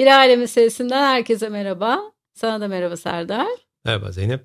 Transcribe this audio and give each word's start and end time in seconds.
Bir 0.00 0.06
Aile 0.06 0.36
Meselesinden 0.36 1.02
herkese 1.02 1.48
merhaba. 1.48 2.12
Sana 2.34 2.60
da 2.60 2.68
merhaba 2.68 2.96
Serdar. 2.96 3.46
Merhaba 3.84 4.12
Zeynep. 4.12 4.44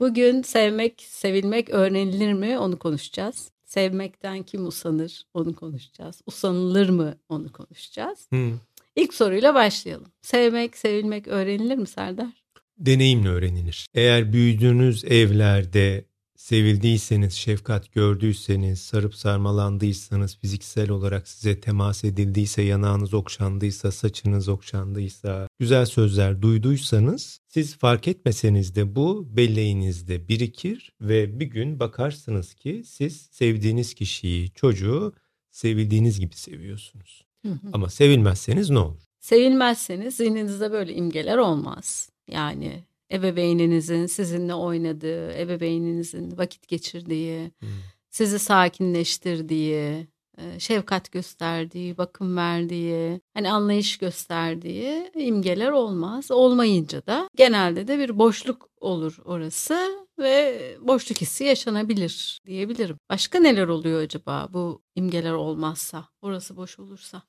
Bugün 0.00 0.42
sevmek, 0.42 1.02
sevilmek 1.08 1.70
öğrenilir 1.70 2.32
mi 2.32 2.58
onu 2.58 2.78
konuşacağız. 2.78 3.50
Sevmekten 3.64 4.42
kim 4.42 4.66
usanır 4.66 5.22
onu 5.34 5.54
konuşacağız. 5.54 6.22
Usanılır 6.26 6.88
mı 6.88 7.14
onu 7.28 7.52
konuşacağız. 7.52 8.26
Hmm. 8.30 8.52
İlk 8.96 9.14
soruyla 9.14 9.54
başlayalım. 9.54 10.06
Sevmek, 10.22 10.76
sevilmek 10.76 11.28
öğrenilir 11.28 11.76
mi 11.76 11.86
Serdar? 11.86 12.44
Deneyimle 12.78 13.28
öğrenilir. 13.28 13.86
Eğer 13.94 14.32
büyüdüğünüz 14.32 15.04
evlerde 15.04 16.04
sevildiyseniz, 16.42 17.32
şefkat 17.32 17.92
gördüyseniz, 17.92 18.80
sarıp 18.80 19.14
sarmalandıysanız, 19.14 20.36
fiziksel 20.36 20.90
olarak 20.90 21.28
size 21.28 21.60
temas 21.60 22.04
edildiyse, 22.04 22.62
yanağınız 22.62 23.14
okşandıysa, 23.14 23.92
saçınız 23.92 24.48
okşandıysa, 24.48 25.48
güzel 25.58 25.86
sözler 25.86 26.42
duyduysanız, 26.42 27.40
siz 27.48 27.76
fark 27.76 28.08
etmeseniz 28.08 28.74
de 28.74 28.96
bu 28.96 29.36
belleğinizde 29.36 30.28
birikir 30.28 30.92
ve 31.00 31.40
bir 31.40 31.46
gün 31.46 31.80
bakarsınız 31.80 32.54
ki 32.54 32.82
siz 32.86 33.28
sevdiğiniz 33.30 33.94
kişiyi, 33.94 34.50
çocuğu 34.50 35.12
sevildiğiniz 35.50 36.20
gibi 36.20 36.34
seviyorsunuz. 36.34 37.24
Hı 37.46 37.52
hı. 37.52 37.68
Ama 37.72 37.90
sevilmezseniz 37.90 38.70
ne 38.70 38.78
olur? 38.78 39.02
Sevilmezseniz 39.20 40.16
zihninizde 40.16 40.72
böyle 40.72 40.94
imgeler 40.94 41.38
olmaz. 41.38 42.10
Yani 42.28 42.84
ebeveyninizin 43.12 44.06
sizinle 44.06 44.54
oynadığı, 44.54 45.32
ebeveyninizin 45.38 46.38
vakit 46.38 46.68
geçirdiği, 46.68 47.50
Hmm. 47.60 47.68
sizi 48.10 48.38
sakinleştirdiği, 48.38 50.06
e, 50.38 50.60
şefkat 50.60 51.12
gösterdiği, 51.12 51.98
bakım 51.98 52.36
verdiği, 52.36 53.20
hani 53.34 53.50
anlayış 53.50 53.98
gösterdiği 53.98 55.10
imgeler 55.14 55.70
olmaz. 55.70 56.30
Olmayınca 56.30 57.06
da 57.06 57.28
genelde 57.36 57.88
de 57.88 57.98
bir 57.98 58.18
boşluk 58.18 58.68
olur 58.80 59.18
orası 59.24 60.06
ve 60.18 60.60
boşluk 60.80 61.20
hissi 61.20 61.44
yaşanabilir 61.44 62.40
diyebilirim. 62.46 62.96
Başka 63.10 63.38
neler 63.40 63.68
oluyor 63.68 64.00
acaba 64.02 64.48
bu 64.52 64.82
imgeler 64.94 65.32
olmazsa, 65.32 66.08
orası 66.22 66.56
boş 66.56 66.78
olursa? 66.78 67.22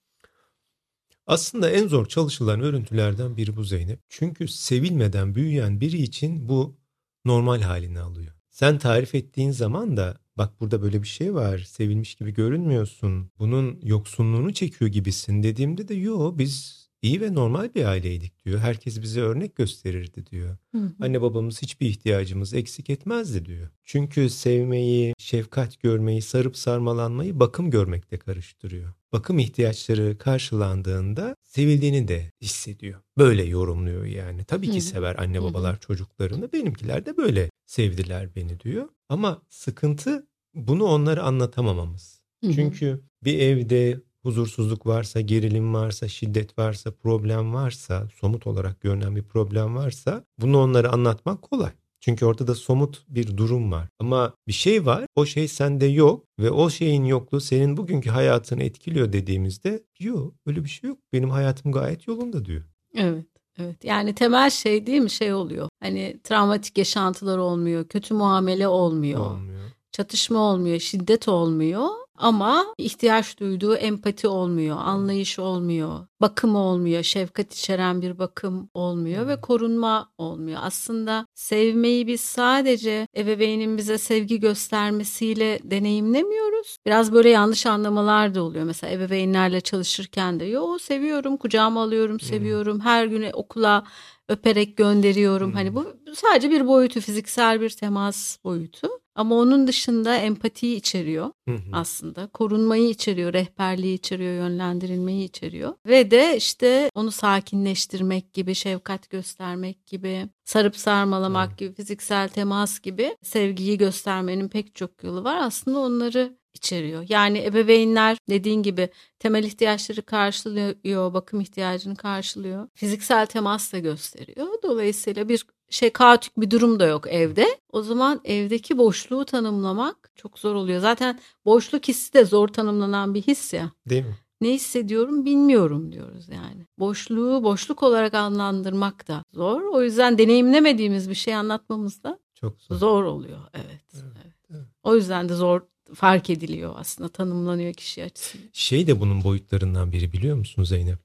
Aslında 1.27 1.69
en 1.69 1.87
zor 1.87 2.05
çalışılan 2.05 2.61
örüntülerden 2.61 3.37
biri 3.37 3.55
bu 3.55 3.63
Zeynep. 3.63 3.99
Çünkü 4.09 4.47
sevilmeden 4.47 5.35
büyüyen 5.35 5.81
biri 5.81 5.97
için 6.01 6.49
bu 6.49 6.77
normal 7.25 7.61
halini 7.61 7.99
alıyor. 7.99 8.33
Sen 8.49 8.77
tarif 8.77 9.15
ettiğin 9.15 9.51
zaman 9.51 9.97
da 9.97 10.17
bak 10.37 10.61
burada 10.61 10.81
böyle 10.81 11.03
bir 11.03 11.07
şey 11.07 11.33
var, 11.33 11.57
sevilmiş 11.57 12.15
gibi 12.15 12.33
görünmüyorsun, 12.33 13.31
bunun 13.39 13.79
yoksunluğunu 13.83 14.53
çekiyor 14.53 14.91
gibisin 14.91 15.43
dediğimde 15.43 15.87
de 15.87 15.93
yo 15.93 16.37
biz 16.37 16.82
iyi 17.03 17.21
ve 17.21 17.33
normal 17.33 17.73
bir 17.75 17.85
aileydik 17.85 18.45
diyor. 18.45 18.59
Herkes 18.59 19.01
bize 19.01 19.21
örnek 19.21 19.55
gösterirdi 19.55 20.25
diyor. 20.25 20.57
Hı 20.71 20.77
hı. 20.77 20.91
Anne 21.01 21.21
babamız 21.21 21.61
hiçbir 21.61 21.87
ihtiyacımız 21.87 22.53
eksik 22.53 22.89
etmezdi 22.89 23.45
diyor. 23.45 23.69
Çünkü 23.83 24.29
sevmeyi, 24.29 25.13
şefkat 25.17 25.79
görmeyi, 25.79 26.21
sarıp 26.21 26.57
sarmalanmayı 26.57 27.39
bakım 27.39 27.71
görmekle 27.71 28.17
karıştırıyor. 28.17 28.93
Bakım 29.13 29.39
ihtiyaçları 29.39 30.17
karşılandığında 30.17 31.35
sevildiğini 31.43 32.07
de 32.07 32.31
hissediyor. 32.41 33.01
Böyle 33.17 33.43
yorumluyor 33.43 34.05
yani. 34.05 34.43
Tabii 34.43 34.67
Hı 34.67 34.71
ki 34.71 34.77
hı. 34.77 34.81
sever 34.81 35.15
anne 35.15 35.37
Hı 35.37 35.41
hı. 35.41 35.45
babalar 35.45 35.79
çocuklarını. 35.79 36.53
Benimkiler 36.53 37.05
de 37.05 37.17
böyle 37.17 37.49
sevdiler 37.65 38.35
beni 38.35 38.59
diyor. 38.59 38.89
Ama 39.09 39.41
sıkıntı 39.49 40.27
bunu 40.53 40.83
onlara 40.83 41.23
anlatamamamız. 41.23 42.23
Hı 42.43 42.47
hı. 42.47 42.53
Çünkü 42.53 43.01
bir 43.23 43.39
evde 43.39 44.01
huzursuzluk 44.23 44.85
varsa, 44.87 45.21
gerilim 45.21 45.73
varsa, 45.73 46.07
şiddet 46.07 46.57
varsa, 46.59 46.91
problem 46.91 47.53
varsa, 47.53 48.07
somut 48.21 48.47
olarak 48.47 48.81
görünen 48.81 49.15
bir 49.15 49.23
problem 49.23 49.75
varsa 49.75 50.23
bunu 50.41 50.59
onlara 50.61 50.89
anlatmak 50.91 51.41
kolay. 51.41 51.71
Çünkü 51.99 52.25
ortada 52.25 52.55
somut 52.55 53.03
bir 53.07 53.37
durum 53.37 53.71
var. 53.71 53.87
Ama 53.99 54.33
bir 54.47 54.53
şey 54.53 54.85
var, 54.85 55.05
o 55.15 55.25
şey 55.25 55.47
sende 55.47 55.85
yok 55.85 56.25
ve 56.39 56.51
o 56.51 56.69
şeyin 56.69 57.03
yokluğu 57.05 57.41
senin 57.41 57.77
bugünkü 57.77 58.09
hayatını 58.09 58.63
etkiliyor 58.63 59.13
dediğimizde 59.13 59.83
yok 59.99 60.33
öyle 60.45 60.63
bir 60.63 60.69
şey 60.69 60.87
yok. 60.87 60.97
Benim 61.13 61.29
hayatım 61.29 61.71
gayet 61.71 62.07
yolunda 62.07 62.45
diyor. 62.45 62.63
Evet. 62.95 63.25
Evet. 63.59 63.83
Yani 63.83 64.15
temel 64.15 64.49
şey 64.49 64.87
değil 64.87 65.01
mi 65.01 65.09
şey 65.09 65.33
oluyor. 65.33 65.69
Hani 65.79 66.19
travmatik 66.23 66.77
yaşantılar 66.77 67.37
olmuyor, 67.37 67.87
kötü 67.87 68.13
muamele 68.13 68.67
olmuyor, 68.67 69.19
Olmuyor. 69.19 69.61
çatışma 69.91 70.39
olmuyor, 70.39 70.79
şiddet 70.79 71.27
olmuyor 71.27 71.87
ama 72.17 72.65
ihtiyaç 72.77 73.39
duyduğu 73.39 73.75
empati 73.75 74.27
olmuyor, 74.27 74.77
anlayış 74.79 75.39
olmuyor, 75.39 76.07
bakım 76.21 76.55
olmuyor, 76.55 77.03
şefkat 77.03 77.53
içeren 77.53 78.01
bir 78.01 78.19
bakım 78.19 78.69
olmuyor 78.73 79.27
ve 79.27 79.41
korunma 79.41 80.11
olmuyor. 80.17 80.59
Aslında 80.63 81.25
sevmeyi 81.35 82.07
biz 82.07 82.21
sadece 82.21 83.07
ebeveynin 83.17 83.77
bize 83.77 83.97
sevgi 83.97 84.39
göstermesiyle 84.39 85.59
deneyimlemiyoruz. 85.63 86.77
Biraz 86.85 87.13
böyle 87.13 87.29
yanlış 87.29 87.65
anlamalar 87.65 88.35
da 88.35 88.43
oluyor. 88.43 88.65
Mesela 88.65 88.93
ebeveynlerle 88.93 89.61
çalışırken 89.61 90.39
de 90.39 90.45
yo 90.45 90.79
seviyorum, 90.79 91.37
kucağıma 91.37 91.83
alıyorum, 91.83 92.19
seviyorum. 92.19 92.79
Her 92.79 93.05
gün 93.05 93.25
okula 93.33 93.83
öperek 94.29 94.77
gönderiyorum. 94.77 95.47
Hmm. 95.47 95.55
Hani 95.55 95.75
bu 95.75 95.85
sadece 96.15 96.51
bir 96.51 96.67
boyutu, 96.67 97.01
fiziksel 97.01 97.61
bir 97.61 97.69
temas 97.69 98.43
boyutu. 98.43 99.02
Ama 99.15 99.35
onun 99.35 99.67
dışında 99.67 100.15
empatiyi 100.15 100.75
içeriyor 100.75 101.31
Hı 101.49 101.55
hı. 101.55 101.59
aslında. 101.73 102.27
Korunmayı 102.27 102.89
içeriyor, 102.89 103.33
rehberliği 103.33 103.95
içeriyor, 103.95 104.33
yönlendirilmeyi 104.33 105.25
içeriyor. 105.25 105.73
Ve 105.87 106.11
de 106.11 106.37
işte 106.37 106.89
onu 106.95 107.11
sakinleştirmek 107.11 108.33
gibi, 108.33 108.55
şefkat 108.55 109.09
göstermek 109.09 109.87
gibi, 109.87 110.29
sarıp 110.45 110.77
sarmalamak 110.77 111.49
Evet. 111.49 111.59
gibi, 111.59 111.73
fiziksel 111.73 112.29
temas 112.29 112.79
gibi 112.79 113.17
sevgiyi 113.23 113.77
göstermenin 113.77 114.49
pek 114.49 114.75
çok 114.75 115.03
yolu 115.03 115.23
var. 115.23 115.37
Aslında 115.41 115.79
onları 115.79 116.37
içeriyor. 116.53 117.05
Yani 117.09 117.45
ebeveynler 117.45 118.17
dediğin 118.29 118.63
gibi 118.63 118.89
temel 119.19 119.43
ihtiyaçları 119.43 120.01
karşılıyor, 120.01 121.13
bakım 121.13 121.41
ihtiyacını 121.41 121.95
karşılıyor. 121.95 122.67
Fiziksel 122.73 123.25
temas 123.25 123.73
da 123.73 123.79
gösteriyor. 123.79 124.47
Dolayısıyla 124.63 125.29
bir 125.29 125.45
şey 125.69 125.89
kaotik 125.89 126.37
bir 126.37 126.51
durum 126.51 126.79
da 126.79 126.85
yok 126.85 127.07
evde. 127.07 127.47
O 127.71 127.81
zaman 127.81 128.21
evdeki 128.25 128.77
boşluğu 128.77 129.25
tanımlamak 129.25 130.11
çok 130.15 130.39
zor 130.39 130.55
oluyor. 130.55 130.79
Zaten 130.79 131.19
boşluk 131.45 131.87
hissi 131.87 132.13
de 132.13 132.25
zor 132.25 132.47
tanımlanan 132.47 133.13
bir 133.13 133.21
his 133.21 133.53
ya. 133.53 133.71
Değil 133.89 134.05
mi? 134.05 134.17
Ne 134.41 134.49
hissediyorum 134.53 135.25
bilmiyorum 135.25 135.91
diyoruz 135.91 136.29
yani. 136.29 136.65
Boşluğu 136.79 137.43
boşluk 137.43 137.83
olarak 137.83 138.13
adlandırmak 138.13 139.07
da 139.07 139.23
zor. 139.33 139.61
O 139.61 139.83
yüzden 139.83 140.17
deneyimlemediğimiz 140.17 141.09
bir 141.09 141.15
şey 141.15 141.35
anlatmamız 141.35 142.03
da 142.03 142.19
Çok 142.35 142.61
zor. 142.61 142.75
zor 142.75 143.03
oluyor. 143.03 143.39
Evet, 143.53 143.83
evet. 143.93 144.35
evet. 144.51 144.65
O 144.83 144.95
yüzden 144.95 145.29
de 145.29 145.33
zor 145.33 145.61
fark 145.93 146.29
ediliyor 146.29 146.73
aslında 146.77 147.09
tanımlanıyor 147.09 147.73
kişi 147.73 148.03
açısından. 148.03 148.49
Şey 148.53 148.87
de 148.87 148.99
bunun 148.99 149.23
boyutlarından 149.23 149.91
biri 149.91 150.13
biliyor 150.13 150.37
musun 150.37 150.63
Zeynep? 150.63 150.99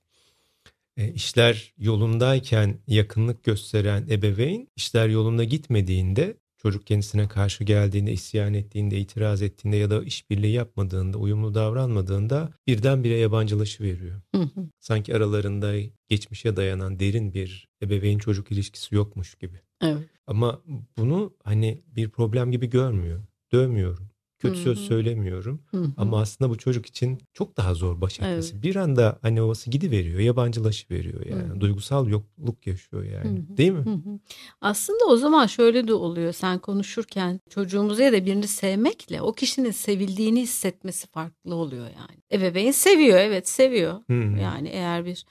E, 0.97 1.13
işler 1.13 1.73
yolundayken 1.79 2.79
yakınlık 2.87 3.45
gösteren 3.45 4.07
ebeveyn, 4.11 4.69
işler 4.77 5.09
yolunda 5.09 5.45
gitmediğinde, 5.45 6.37
çocuk 6.63 6.87
kendisine 6.87 7.29
karşı 7.29 7.65
geldiğinde, 7.65 8.13
isyan 8.13 8.55
ettiğinde, 8.55 8.99
itiraz 8.99 9.43
ettiğinde 9.43 9.77
ya 9.77 9.91
da 9.91 10.03
işbirliği 10.05 10.53
yapmadığında, 10.53 11.19
uyumlu 11.19 11.55
davranmadığında 11.55 12.53
birdenbire 12.67 13.17
yabancılaşıveriyor. 13.17 14.21
Hı 14.35 14.43
hı. 14.43 14.69
Sanki 14.81 15.17
aralarında 15.17 15.75
geçmişe 16.09 16.57
dayanan 16.57 17.01
derin 17.01 17.35
bir 17.35 17.69
ebeveyn 17.83 18.19
çocuk 18.19 18.53
ilişkisi 18.53 18.95
yokmuş 18.95 19.35
gibi. 19.35 19.61
Evet. 19.83 20.07
Ama 20.27 20.63
bunu 20.99 21.35
hani 21.45 21.83
bir 21.87 22.09
problem 22.11 22.53
gibi 22.53 22.71
görmüyor. 22.71 23.23
Dövmüyorum. 23.53 24.08
Kötü 24.39 24.59
söz 24.59 24.79
söylemiyorum. 24.79 25.63
Hı 25.71 25.77
hı. 25.77 25.93
Ama 25.97 26.21
aslında 26.21 26.51
bu 26.51 26.59
çocuk 26.59 26.87
için 26.87 27.19
çok 27.35 27.57
daha 27.57 27.75
zor 27.75 28.01
baş 28.01 28.21
etmesi. 28.21 28.53
Evet. 28.53 28.63
Bir 28.63 28.77
anda 28.77 29.19
anne 29.23 29.43
babası 29.43 29.71
gidiveriyor, 29.71 30.21
yabancılaşıveriyor 30.21 31.27
yani. 31.27 31.49
Hı. 31.49 31.61
Duygusal 31.61 32.09
yokluk 32.09 32.67
yaşıyor 32.67 33.05
yani. 33.05 33.39
Hı 33.39 33.53
hı. 33.53 33.57
Değil 33.57 33.73
mi? 33.73 33.85
Hı 33.85 33.91
hı. 33.91 34.19
Aslında 34.61 35.05
o 35.05 35.17
zaman 35.17 35.47
şöyle 35.47 35.89
de 35.89 35.95
oluyor. 35.95 36.33
Sen 36.33 36.59
konuşurken 36.59 37.41
çocuğumuzu 37.51 38.03
ya 38.03 38.13
da 38.13 38.25
birini 38.27 38.49
sevmekle 38.49 39.23
o 39.23 39.33
kişinin 39.33 39.71
sevildiğini 39.71 40.41
hissetmesi 40.41 41.07
farklı 41.07 41.55
oluyor 41.55 41.85
yani. 41.85 42.23
Ebeveyn 42.33 42.71
seviyor, 42.71 43.19
evet 43.19 43.49
seviyor. 43.49 43.93
Hı 44.11 44.21
hı. 44.21 44.39
Yani 44.41 44.69
eğer 44.69 45.05
bir 45.05 45.25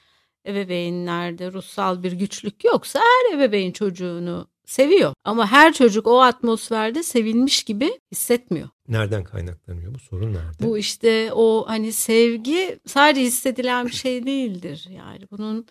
ebeveynlerde 0.48 1.52
ruhsal 1.52 2.04
bir 2.04 2.12
güçlük 2.12 2.64
yoksa 2.64 3.00
her 3.00 3.38
ebeveyn 3.38 3.72
çocuğunu 3.72 4.48
seviyor. 4.66 5.14
Ama 5.24 5.52
her 5.52 5.74
çocuk 5.74 6.08
o 6.08 6.22
atmosferde 6.22 7.04
sevilmiş 7.04 7.64
gibi 7.64 8.00
hissetmiyor. 8.12 8.70
Nereden 8.88 9.24
kaynaklanıyor 9.24 9.94
bu 9.94 10.00
sorun 10.00 10.34
nerede? 10.34 10.64
Bu 10.64 10.78
işte 10.78 11.34
o 11.34 11.66
hani 11.68 11.92
sevgi 11.92 12.80
sadece 12.86 13.22
hissedilen 13.22 13.86
bir 13.86 13.92
şey 13.92 14.26
değildir. 14.26 14.88
Yani 14.92 15.28
bunun 15.32 15.68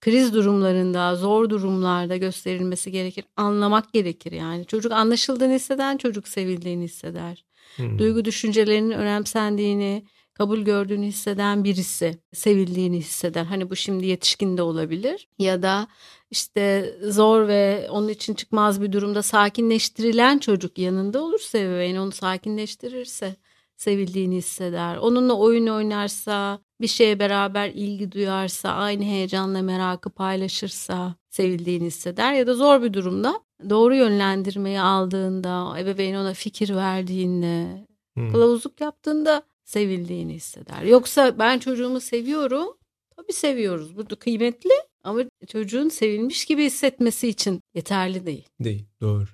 kriz 0.00 0.34
durumlarında, 0.34 1.16
zor 1.16 1.50
durumlarda 1.50 2.16
gösterilmesi 2.16 2.92
gerekir. 2.92 3.24
Anlamak 3.36 3.92
gerekir 3.92 4.32
yani. 4.32 4.66
Çocuk 4.66 4.92
anlaşıldığını 4.92 5.54
hisseden 5.54 5.96
çocuk 5.96 6.28
sevildiğini 6.28 6.84
hisseder. 6.84 7.44
Hmm. 7.76 7.98
Duygu 7.98 8.24
düşüncelerinin 8.24 8.90
önemsendiğini, 8.90 10.04
kabul 10.40 10.58
gördüğünü 10.58 11.06
hisseden 11.06 11.64
birisi, 11.64 12.18
sevildiğini 12.32 12.96
hisseder. 12.96 13.44
Hani 13.44 13.70
bu 13.70 13.76
şimdi 13.76 14.06
yetişkin 14.06 14.56
de 14.56 14.62
olabilir 14.62 15.28
ya 15.38 15.62
da 15.62 15.88
işte 16.30 16.94
zor 17.02 17.48
ve 17.48 17.88
onun 17.90 18.08
için 18.08 18.34
çıkmaz 18.34 18.82
bir 18.82 18.92
durumda 18.92 19.22
sakinleştirilen 19.22 20.38
çocuk 20.38 20.78
yanında 20.78 21.22
olursa 21.22 21.58
ebeveyn 21.58 21.96
onu 21.96 22.12
sakinleştirirse 22.12 23.36
sevildiğini 23.76 24.36
hisseder. 24.36 24.96
Onunla 24.96 25.34
oyun 25.34 25.66
oynarsa, 25.66 26.58
bir 26.80 26.86
şeye 26.86 27.18
beraber 27.18 27.68
ilgi 27.68 28.12
duyarsa, 28.12 28.70
aynı 28.70 29.04
heyecanla 29.04 29.62
merakı 29.62 30.10
paylaşırsa 30.10 31.14
sevildiğini 31.30 31.86
hisseder 31.86 32.32
ya 32.32 32.46
da 32.46 32.54
zor 32.54 32.82
bir 32.82 32.92
durumda 32.92 33.40
doğru 33.70 33.94
yönlendirmeyi 33.94 34.80
aldığında, 34.80 35.78
ebeveyn 35.78 36.14
ona 36.14 36.34
fikir 36.34 36.74
verdiğinde, 36.74 37.86
hmm. 38.14 38.32
kılavuzluk 38.32 38.80
yaptığında 38.80 39.49
sevildiğini 39.70 40.34
hisseder. 40.34 40.82
Yoksa 40.82 41.38
ben 41.38 41.58
çocuğumu 41.58 42.00
seviyorum. 42.00 42.68
Tabii 43.16 43.32
seviyoruz. 43.32 43.96
Bu 43.96 44.10
da 44.10 44.14
kıymetli 44.14 44.70
ama 45.04 45.20
çocuğun 45.48 45.88
sevilmiş 45.88 46.44
gibi 46.44 46.64
hissetmesi 46.64 47.28
için 47.28 47.62
yeterli 47.74 48.26
değil. 48.26 48.48
Değil, 48.60 48.84
doğru. 49.00 49.26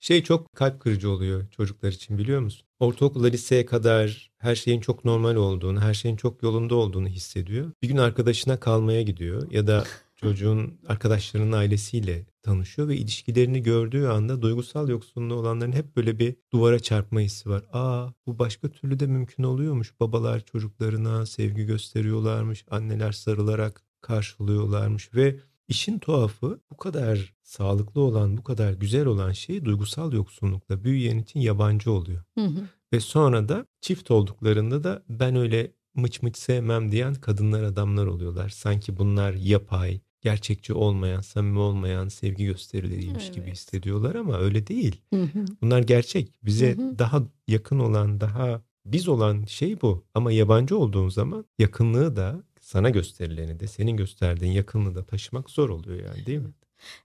Şey 0.00 0.22
çok 0.22 0.54
kalp 0.54 0.80
kırıcı 0.80 1.10
oluyor 1.10 1.50
çocuklar 1.50 1.92
için 1.92 2.18
biliyor 2.18 2.40
musun? 2.40 2.66
Ortaokula 2.80 3.26
liseye 3.26 3.66
kadar 3.66 4.30
her 4.38 4.54
şeyin 4.54 4.80
çok 4.80 5.04
normal 5.04 5.34
olduğunu, 5.36 5.80
her 5.80 5.94
şeyin 5.94 6.16
çok 6.16 6.42
yolunda 6.42 6.74
olduğunu 6.74 7.08
hissediyor. 7.08 7.72
Bir 7.82 7.88
gün 7.88 7.96
arkadaşına 7.96 8.60
kalmaya 8.60 9.02
gidiyor 9.02 9.50
ya 9.50 9.66
da 9.66 9.84
çocuğun 10.20 10.80
arkadaşlarının 10.88 11.52
ailesiyle 11.52 12.26
tanışıyor 12.42 12.88
ve 12.88 12.96
ilişkilerini 12.96 13.62
gördüğü 13.62 14.06
anda 14.06 14.42
duygusal 14.42 14.88
yoksunluğu 14.88 15.34
olanların 15.34 15.72
hep 15.72 15.96
böyle 15.96 16.18
bir 16.18 16.36
duvara 16.52 16.78
çarpma 16.78 17.20
hissi 17.20 17.50
var. 17.50 17.64
Aa 17.72 18.08
bu 18.26 18.38
başka 18.38 18.68
türlü 18.68 19.00
de 19.00 19.06
mümkün 19.06 19.42
oluyormuş. 19.42 20.00
Babalar 20.00 20.40
çocuklarına 20.40 21.26
sevgi 21.26 21.66
gösteriyorlarmış. 21.66 22.64
Anneler 22.70 23.12
sarılarak 23.12 23.82
karşılıyorlarmış 24.00 25.14
ve 25.14 25.36
işin 25.68 25.98
tuhafı 25.98 26.60
bu 26.70 26.76
kadar 26.76 27.34
sağlıklı 27.42 28.00
olan, 28.00 28.36
bu 28.36 28.42
kadar 28.44 28.72
güzel 28.72 29.06
olan 29.06 29.32
şey 29.32 29.64
duygusal 29.64 30.12
yoksunlukla 30.12 30.84
büyüyen 30.84 31.18
için 31.18 31.40
yabancı 31.40 31.92
oluyor. 31.92 32.22
Hı 32.34 32.44
hı. 32.44 32.68
Ve 32.92 33.00
sonra 33.00 33.48
da 33.48 33.66
çift 33.80 34.10
olduklarında 34.10 34.84
da 34.84 35.02
ben 35.08 35.36
öyle 35.36 35.72
mıç 35.94 36.22
mıç 36.22 36.36
sevmem 36.36 36.92
diyen 36.92 37.14
kadınlar 37.14 37.62
adamlar 37.62 38.06
oluyorlar. 38.06 38.48
Sanki 38.48 38.96
bunlar 38.96 39.32
yapay, 39.32 40.00
gerçekçi 40.20 40.72
olmayan, 40.72 41.20
samimi 41.20 41.58
olmayan 41.58 42.08
sevgi 42.08 42.44
gösterileriymiş 42.44 43.24
evet. 43.24 43.34
gibi 43.34 43.50
hissediyorlar 43.50 44.14
ama 44.14 44.38
öyle 44.38 44.66
değil. 44.66 45.00
Hı 45.14 45.22
hı. 45.22 45.44
Bunlar 45.62 45.80
gerçek. 45.82 46.32
Bize 46.42 46.76
hı 46.76 46.82
hı. 46.82 46.98
daha 46.98 47.22
yakın 47.48 47.78
olan, 47.78 48.20
daha 48.20 48.62
biz 48.86 49.08
olan 49.08 49.44
şey 49.44 49.80
bu. 49.80 50.04
Ama 50.14 50.32
yabancı 50.32 50.78
olduğun 50.78 51.08
zaman 51.08 51.44
yakınlığı 51.58 52.16
da 52.16 52.42
sana 52.60 52.90
gösterileni 52.90 53.60
de 53.60 53.66
senin 53.66 53.96
gösterdiğin 53.96 54.52
yakınlığı 54.52 54.94
da 54.94 55.04
taşımak 55.04 55.50
zor 55.50 55.68
oluyor 55.68 56.04
yani 56.06 56.26
değil 56.26 56.38
mi? 56.38 56.50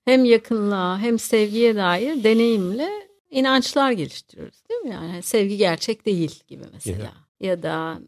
Hem 0.06 0.26
yakınlığa 0.26 1.00
hem 1.00 1.20
sevgiye 1.20 1.76
dair 1.76 2.24
deneyimle 2.24 2.90
inançlar 3.32 3.92
geliştiriyoruz 3.92 4.64
değil 4.70 4.82
mi? 4.82 4.90
Yani 4.90 5.22
sevgi 5.22 5.58
gerçek 5.58 6.06
değil 6.06 6.40
gibi 6.48 6.64
mesela. 6.74 7.04
Ya 7.04 7.23
ya 7.44 7.64
da 7.64 8.00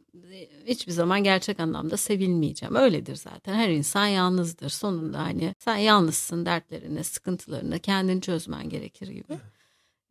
hiçbir 0.67 0.91
zaman 0.91 1.23
gerçek 1.23 1.59
anlamda 1.59 1.97
sevilmeyeceğim. 1.97 2.75
Öyledir 2.75 3.15
zaten. 3.15 3.53
Her 3.53 3.69
insan 3.69 4.07
yalnızdır. 4.07 4.69
Sonunda 4.69 5.19
hani 5.19 5.55
sen 5.59 5.75
yalnızsın 5.75 6.45
dertlerini, 6.45 7.03
sıkıntılarını 7.03 7.79
kendin 7.79 8.19
çözmen 8.19 8.69
gerekir 8.69 9.07
gibi 9.07 9.33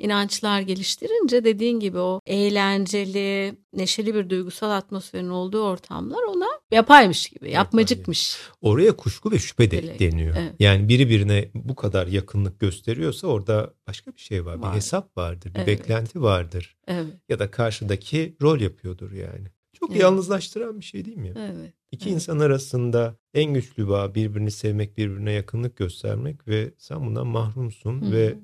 inançlar 0.04 0.60
geliştirince 0.60 1.44
dediğin 1.44 1.80
gibi 1.80 1.98
o 1.98 2.20
eğlenceli, 2.26 3.54
neşeli 3.72 4.14
bir 4.14 4.30
duygusal 4.30 4.70
atmosferin 4.70 5.28
olduğu 5.28 5.62
ortamlar 5.62 6.22
ona 6.22 6.48
yapaymış 6.70 7.28
gibi, 7.28 7.50
yapmacıkmış. 7.50 8.38
Oraya 8.60 8.96
kuşku 8.96 9.32
ve 9.32 9.38
şüphe 9.38 9.70
de 9.70 9.98
deniyor. 9.98 10.36
Evet. 10.38 10.54
Yani 10.58 10.88
biri 10.88 11.08
birine 11.08 11.50
bu 11.54 11.74
kadar 11.74 12.06
yakınlık 12.06 12.60
gösteriyorsa 12.60 13.26
orada 13.26 13.74
başka 13.86 14.12
bir 14.12 14.20
şey 14.20 14.46
var. 14.46 14.54
var. 14.54 14.72
Bir 14.72 14.76
hesap 14.76 15.16
vardır, 15.16 15.54
bir 15.54 15.58
evet. 15.58 15.66
beklenti 15.66 16.22
vardır. 16.22 16.76
Evet. 16.86 17.06
Ya 17.28 17.38
da 17.38 17.50
karşıdaki 17.50 18.36
rol 18.42 18.60
yapıyordur 18.60 19.12
yani. 19.12 19.46
Çok 19.72 19.90
evet. 19.90 20.02
yalnızlaştıran 20.02 20.80
bir 20.80 20.84
şey 20.84 21.04
değil 21.04 21.16
mi? 21.16 21.32
Evet. 21.38 21.74
İki 21.90 22.08
evet. 22.08 22.14
insan 22.14 22.38
arasında 22.38 23.16
en 23.34 23.54
güçlü 23.54 23.88
bağ 23.88 24.14
birbirini 24.14 24.50
sevmek, 24.50 24.98
birbirine 24.98 25.32
yakınlık 25.32 25.76
göstermek 25.76 26.48
ve 26.48 26.74
sen 26.78 27.06
bundan 27.06 27.26
mahrumsun 27.26 28.02
Hı-hı. 28.02 28.12
ve 28.12 28.34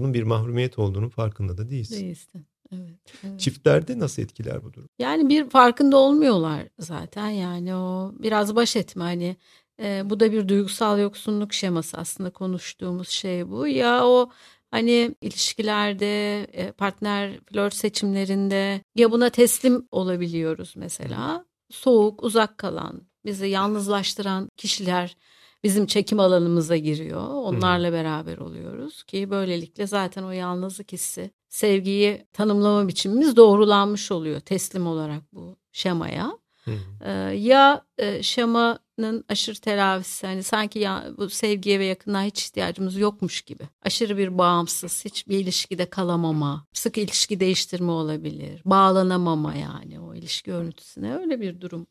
bunun 0.00 0.14
bir 0.14 0.22
mahrumiyet 0.22 0.78
olduğunu 0.78 1.10
farkında 1.10 1.58
da 1.58 1.70
değilsin. 1.70 2.04
Değilsin. 2.04 2.46
Evet, 2.72 3.14
evet. 3.24 3.40
Çiftlerde 3.40 3.98
nasıl 3.98 4.22
etkiler 4.22 4.64
bu 4.64 4.74
durum? 4.74 4.88
Yani 4.98 5.28
bir 5.28 5.50
farkında 5.50 5.96
olmuyorlar 5.96 6.68
zaten 6.78 7.28
yani 7.28 7.74
o 7.74 8.12
biraz 8.18 8.56
baş 8.56 8.76
etme 8.76 9.02
hani 9.04 9.36
e, 9.82 10.02
bu 10.04 10.20
da 10.20 10.32
bir 10.32 10.48
duygusal 10.48 10.98
yoksunluk 10.98 11.52
şeması 11.52 11.96
aslında 11.96 12.30
konuştuğumuz 12.30 13.08
şey 13.08 13.50
bu 13.50 13.66
ya 13.66 14.06
o 14.06 14.30
hani 14.70 15.14
ilişkilerde 15.20 16.42
e, 16.44 16.72
partner 16.72 17.40
flört 17.52 17.74
seçimlerinde 17.74 18.80
ya 18.94 19.12
buna 19.12 19.30
teslim 19.30 19.88
olabiliyoruz 19.90 20.74
mesela 20.76 21.44
soğuk 21.70 22.22
uzak 22.22 22.58
kalan 22.58 23.02
bizi 23.24 23.46
yalnızlaştıran 23.46 24.48
kişiler 24.56 25.16
bizim 25.64 25.86
çekim 25.86 26.20
alanımıza 26.20 26.76
giriyor. 26.76 27.28
Onlarla 27.28 27.86
hmm. 27.86 27.94
beraber 27.94 28.38
oluyoruz 28.38 29.02
ki 29.02 29.30
böylelikle 29.30 29.86
zaten 29.86 30.22
o 30.22 30.30
yalnızlık 30.30 30.92
hissi, 30.92 31.30
sevgiyi 31.48 32.26
tanımlama 32.32 32.88
biçimimiz 32.88 33.36
doğrulanmış 33.36 34.12
oluyor 34.12 34.40
teslim 34.40 34.86
olarak 34.86 35.22
bu 35.32 35.56
şemaya. 35.72 36.40
Hmm. 36.64 36.74
Ee, 37.04 37.10
ya 37.36 37.84
e, 37.98 38.22
şemanın 38.22 39.24
aşırı 39.28 39.60
telafisi 39.60 40.26
hani 40.26 40.42
sanki 40.42 40.78
ya, 40.78 41.06
bu 41.18 41.30
sevgiye 41.30 41.80
ve 41.80 41.84
yakınlığa 41.84 42.22
hiç 42.22 42.46
ihtiyacımız 42.46 42.96
yokmuş 42.96 43.42
gibi. 43.42 43.62
Aşırı 43.82 44.18
bir 44.18 44.38
bağımsız, 44.38 45.04
hiçbir 45.04 45.38
ilişkide 45.38 45.90
kalamama, 45.90 46.66
sık 46.72 46.98
ilişki 46.98 47.40
değiştirme 47.40 47.92
olabilir. 47.92 48.62
Bağlanamama 48.64 49.54
yani 49.54 50.00
o 50.00 50.14
ilişki 50.14 50.52
örüntüsüne 50.52 51.16
öyle 51.16 51.40
bir 51.40 51.60
durum 51.60 51.86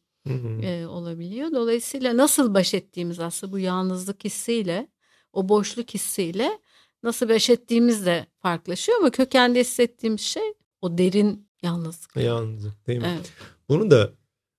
e, 0.61 0.85
olabiliyor. 0.85 1.51
Dolayısıyla 1.51 2.17
nasıl 2.17 2.53
baş 2.53 2.73
ettiğimiz 2.73 3.19
aslında 3.19 3.53
bu 3.53 3.59
yalnızlık 3.59 4.23
hissiyle, 4.23 4.87
o 5.33 5.49
boşluk 5.49 5.93
hissiyle 5.93 6.59
nasıl 7.03 7.29
baş 7.29 7.49
ettiğimiz 7.49 8.05
de 8.05 8.25
farklılaşıyor 8.39 8.97
ama 8.97 9.09
kökende 9.09 9.59
hissettiğimiz 9.59 10.21
şey 10.21 10.53
o 10.81 10.97
derin 10.97 11.49
yalnızlık. 11.61 12.15
Yalnızlık 12.15 12.87
değil 12.87 12.99
mi? 12.99 13.07
Evet. 13.15 13.33
Bunu 13.69 13.91
da 13.91 14.11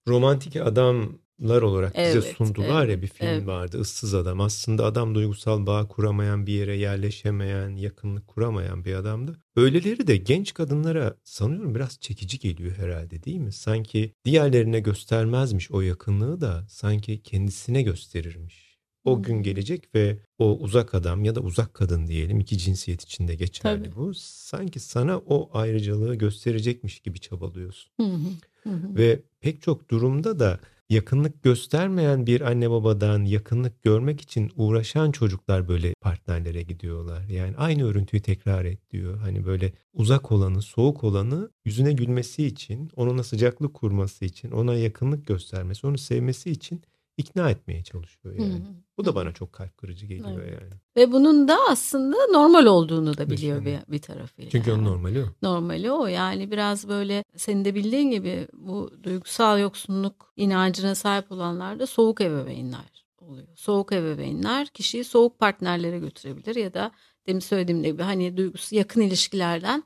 romantik 0.08 0.56
adam 0.56 1.18
lar 1.42 1.62
olarak 1.62 1.92
evet, 1.94 2.16
bize 2.16 2.32
sundular 2.32 2.84
evet, 2.84 2.96
ya 2.96 3.02
bir 3.02 3.06
film 3.06 3.28
evet. 3.28 3.46
vardı 3.46 3.80
ıssız 3.80 4.14
adam 4.14 4.40
aslında 4.40 4.84
adam 4.84 5.14
duygusal 5.14 5.66
bağ 5.66 5.88
kuramayan 5.88 6.46
bir 6.46 6.52
yere 6.52 6.76
yerleşemeyen 6.76 7.76
yakınlık 7.76 8.28
kuramayan 8.28 8.84
bir 8.84 8.94
adamdı. 8.94 9.36
Öyleleri 9.56 10.06
de 10.06 10.16
genç 10.16 10.54
kadınlara 10.54 11.16
sanıyorum 11.24 11.74
biraz 11.74 12.00
çekici 12.00 12.38
geliyor 12.38 12.76
herhalde 12.76 13.22
değil 13.22 13.38
mi? 13.38 13.52
Sanki 13.52 14.12
diğerlerine 14.24 14.80
göstermezmiş 14.80 15.70
o 15.70 15.80
yakınlığı 15.80 16.40
da 16.40 16.66
sanki 16.68 17.22
kendisine 17.22 17.82
gösterirmiş. 17.82 18.70
O 19.04 19.22
gün 19.22 19.42
gelecek 19.42 19.94
ve 19.94 20.18
o 20.38 20.58
uzak 20.58 20.94
adam 20.94 21.24
ya 21.24 21.34
da 21.34 21.40
uzak 21.40 21.74
kadın 21.74 22.06
diyelim 22.06 22.40
iki 22.40 22.58
cinsiyet 22.58 23.02
içinde 23.02 23.34
geçerli 23.34 23.84
Tabii. 23.84 23.96
bu. 23.96 24.14
Sanki 24.14 24.80
sana 24.80 25.18
o 25.18 25.50
ayrıcalığı 25.52 26.14
gösterecekmiş 26.14 27.00
gibi 27.00 27.20
çabalıyorsun. 27.20 27.92
Hı 27.96 28.02
hı, 28.02 28.70
hı. 28.70 28.96
Ve 28.96 29.20
pek 29.40 29.62
çok 29.62 29.90
durumda 29.90 30.38
da 30.38 30.60
yakınlık 30.90 31.42
göstermeyen 31.42 32.26
bir 32.26 32.40
anne 32.40 32.70
babadan 32.70 33.24
yakınlık 33.24 33.82
görmek 33.82 34.20
için 34.20 34.52
uğraşan 34.56 35.12
çocuklar 35.12 35.68
böyle 35.68 35.94
partnerlere 36.00 36.62
gidiyorlar. 36.62 37.28
Yani 37.28 37.56
aynı 37.56 37.84
örüntüyü 37.84 38.22
tekrar 38.22 38.64
et 38.64 38.90
diyor. 38.90 39.18
Hani 39.18 39.46
böyle 39.46 39.72
uzak 39.92 40.32
olanı, 40.32 40.62
soğuk 40.62 41.04
olanı 41.04 41.50
yüzüne 41.64 41.92
gülmesi 41.92 42.46
için, 42.46 42.90
onunla 42.96 43.24
sıcaklık 43.24 43.74
kurması 43.74 44.24
için, 44.24 44.50
ona 44.50 44.74
yakınlık 44.74 45.26
göstermesi, 45.26 45.86
onu 45.86 45.98
sevmesi 45.98 46.50
için 46.50 46.82
ikna 47.16 47.50
etmeye 47.50 47.84
çalışıyor 47.84 48.34
yani. 48.34 48.54
Hı-hı. 48.54 48.74
Bu 48.98 49.04
da 49.04 49.14
bana 49.14 49.32
çok 49.32 49.52
kalp 49.52 49.78
kırıcı 49.78 50.06
geliyor 50.06 50.42
evet. 50.42 50.60
yani. 50.62 50.72
Ve 50.96 51.12
bunun 51.12 51.48
da 51.48 51.58
aslında 51.68 52.16
normal 52.32 52.66
olduğunu 52.66 53.18
da 53.18 53.30
biliyor 53.30 53.64
bir, 53.64 53.78
bir 53.88 53.98
tarafıyla. 53.98 54.50
Çünkü 54.50 54.72
onun 54.72 54.84
normali 54.84 55.22
o. 55.22 55.26
Normali 55.42 55.92
o 55.92 56.06
yani 56.06 56.50
biraz 56.50 56.88
böyle 56.88 57.24
senin 57.36 57.64
de 57.64 57.74
bildiğin 57.74 58.10
gibi 58.10 58.48
bu 58.52 58.90
duygusal 59.02 59.60
yoksunluk 59.60 60.32
inancına 60.36 60.94
sahip 60.94 61.32
olanlar 61.32 61.78
da 61.78 61.86
soğuk 61.86 62.20
ebeveynler 62.20 63.04
oluyor. 63.18 63.48
Soğuk 63.54 63.92
ebeveynler 63.92 64.66
kişiyi 64.66 65.04
soğuk 65.04 65.38
partnerlere 65.38 65.98
götürebilir 65.98 66.56
ya 66.56 66.74
da 66.74 66.90
demin 67.26 67.40
söylediğim 67.40 67.82
gibi 67.82 68.02
hani 68.02 68.36
duygusu 68.36 68.74
yakın 68.74 69.00
ilişkilerden 69.00 69.84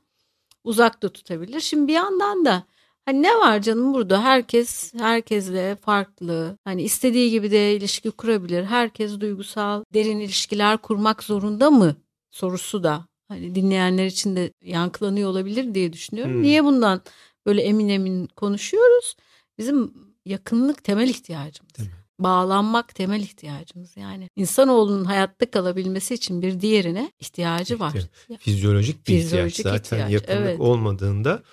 uzakta 0.63 1.09
tutabilir. 1.09 1.59
Şimdi 1.59 1.87
bir 1.87 1.93
yandan 1.93 2.45
da 2.45 2.63
Hani 3.05 3.21
ne 3.21 3.37
var 3.37 3.61
canım 3.61 3.93
burada? 3.93 4.23
Herkes 4.23 4.93
herkesle 4.93 5.75
farklı. 5.75 6.57
Hani 6.63 6.81
istediği 6.81 7.31
gibi 7.31 7.51
de 7.51 7.75
ilişki 7.75 8.11
kurabilir. 8.11 8.63
Herkes 8.63 9.19
duygusal, 9.19 9.83
derin 9.93 10.19
ilişkiler 10.19 10.77
kurmak 10.77 11.23
zorunda 11.23 11.71
mı? 11.71 11.95
Sorusu 12.31 12.83
da 12.83 13.05
hani 13.27 13.55
dinleyenler 13.55 14.05
için 14.05 14.35
de 14.35 14.51
yankılanıyor 14.63 15.29
olabilir 15.29 15.75
diye 15.75 15.93
düşünüyorum. 15.93 16.33
Hmm. 16.33 16.41
Niye 16.41 16.63
bundan 16.63 17.01
böyle 17.45 17.61
emin 17.61 17.89
emin 17.89 18.27
konuşuyoruz? 18.27 19.15
Bizim 19.57 19.93
yakınlık 20.25 20.83
temel 20.83 21.09
ihtiyacımız. 21.09 21.73
Bağlanmak 22.19 22.95
temel 22.95 23.19
ihtiyacımız. 23.21 23.97
Yani 23.97 24.29
insanoğlunun 24.35 25.05
hayatta 25.05 25.51
kalabilmesi 25.51 26.13
için 26.13 26.41
bir 26.41 26.61
diğerine 26.61 27.11
ihtiyacı 27.19 27.79
var. 27.79 27.93
İhtiyaç. 27.95 28.41
Fizyolojik 28.41 29.07
bir 29.07 29.13
Fizyolojik 29.13 29.59
ihtiyaç. 29.59 29.81
Zaten 29.81 29.97
ihtiyaç, 29.97 30.11
yakınlık 30.11 30.49
evet. 30.49 30.59
olmadığında 30.59 31.43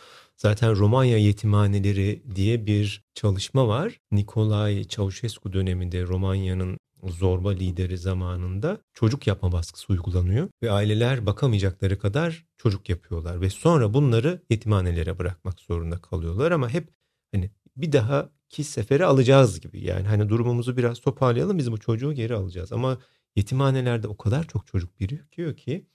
zaten 0.43 0.77
Romanya 0.77 1.19
yetimhaneleri 1.19 2.23
diye 2.35 2.67
bir 2.67 3.05
çalışma 3.15 3.69
var. 3.69 4.01
Nikolay 4.13 4.85
Ceausescu 4.89 5.53
döneminde 5.53 6.03
Romanya'nın 6.03 6.79
zorba 7.03 7.51
lideri 7.51 7.99
zamanında 7.99 8.79
çocuk 8.95 9.27
yapma 9.27 9.53
baskısı 9.53 9.93
uygulanıyor 9.93 10.49
ve 10.63 10.71
aileler 10.71 11.27
bakamayacakları 11.27 11.99
kadar 11.99 12.47
çocuk 12.57 12.89
yapıyorlar 12.89 13.41
ve 13.41 13.51
sonra 13.51 13.95
bunları 13.95 14.43
yetimhanelere 14.51 15.19
bırakmak 15.19 15.61
zorunda 15.61 15.99
kalıyorlar 15.99 16.53
ama 16.53 16.69
hep 16.69 16.89
hani 17.35 17.51
bir 17.77 17.93
daha 17.93 18.31
ki 18.49 18.65
sefere 18.65 19.05
alacağız 19.05 19.61
gibi 19.61 19.85
yani 19.85 20.07
hani 20.07 20.29
durumumuzu 20.29 20.77
biraz 20.77 21.01
toparlayalım 21.01 21.59
biz 21.59 21.73
bu 21.73 21.79
çocuğu 21.79 22.13
geri 22.13 22.35
alacağız 22.35 22.73
ama 22.73 22.99
yetimhanelerde 23.37 24.09
o 24.09 24.17
kadar 24.17 24.47
çok 24.47 24.67
çocuk 24.67 25.01
birikiyor 25.01 25.57
ki 25.57 25.87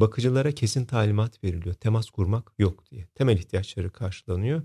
bakıcılara 0.00 0.52
kesin 0.52 0.84
talimat 0.84 1.44
veriliyor 1.44 1.74
temas 1.74 2.10
kurmak 2.10 2.52
yok 2.58 2.90
diye 2.90 3.06
temel 3.14 3.38
ihtiyaçları 3.38 3.90
karşılanıyor 3.90 4.62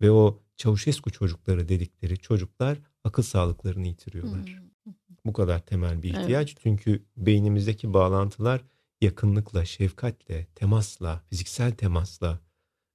ve 0.00 0.10
o 0.10 0.40
Çavuşescu 0.60 1.10
çocukları 1.10 1.68
dedikleri 1.68 2.18
çocuklar 2.18 2.78
akıl 3.04 3.22
sağlıklarını 3.22 3.86
yitiriyorlar. 3.86 4.46
Hmm. 4.84 4.94
Bu 5.24 5.32
kadar 5.32 5.66
temel 5.66 6.02
bir 6.02 6.14
Evet. 6.14 6.22
ihtiyaç. 6.22 6.56
Çünkü 6.62 7.02
beynimizdeki 7.16 7.94
bağlantılar 7.94 8.64
yakınlıkla, 9.00 9.64
şefkatle, 9.64 10.46
temasla, 10.54 11.22
fiziksel 11.30 11.72
temasla 11.72 12.40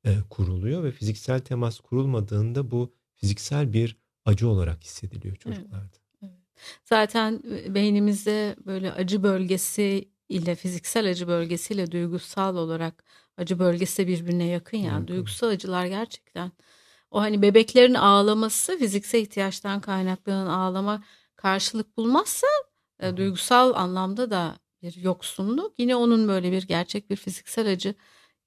e, 0.04 0.18
kuruluyor 0.30 0.84
ve 0.84 0.92
fiziksel 0.92 1.40
temas 1.40 1.80
kurulmadığında 1.80 2.72
bu 2.72 2.94
fiziksel 3.14 3.74
bir 3.74 3.98
acı 4.26 4.50
olarak 4.50 4.84
hissediliyor 4.84 5.36
çocuklarda. 5.36 5.98
Zaten 6.84 7.44
beynimizde 7.70 8.56
böyle 8.66 8.92
acı 8.92 9.24
bölgesi 9.24 10.10
ile 10.30 10.56
fiziksel 10.56 11.10
acı 11.10 11.28
bölgesiyle 11.28 11.92
duygusal 11.92 12.56
olarak 12.56 13.04
acı 13.38 13.60
bölgesi 13.60 14.04
de 14.04 14.08
birbirine 14.08 14.46
yakın 14.46 14.78
yani. 14.78 14.94
Yakın. 14.94 15.08
Duygusal 15.08 15.48
acılar 15.48 15.86
gerçekten 15.86 16.52
o 17.12 17.22
hani 17.22 17.42
bebeklerin 17.42 17.94
ağlaması 17.94 18.78
fiziksel 18.78 19.20
ihtiyaçtan 19.20 19.82
kaynaklanan 19.82 20.48
ağlama 20.48 21.04
karşılık 21.36 21.98
bulmazsa 21.98 22.48
e, 23.00 23.18
duygusal 23.18 23.74
anlamda 23.76 24.32
da 24.32 24.56
bir 24.82 24.96
yoksunluk 24.96 25.80
yine 25.80 25.96
onun 25.96 26.28
böyle 26.28 26.52
bir 26.52 26.68
gerçek 26.68 27.10
bir 27.10 27.16
fiziksel 27.16 27.72
acı 27.72 27.96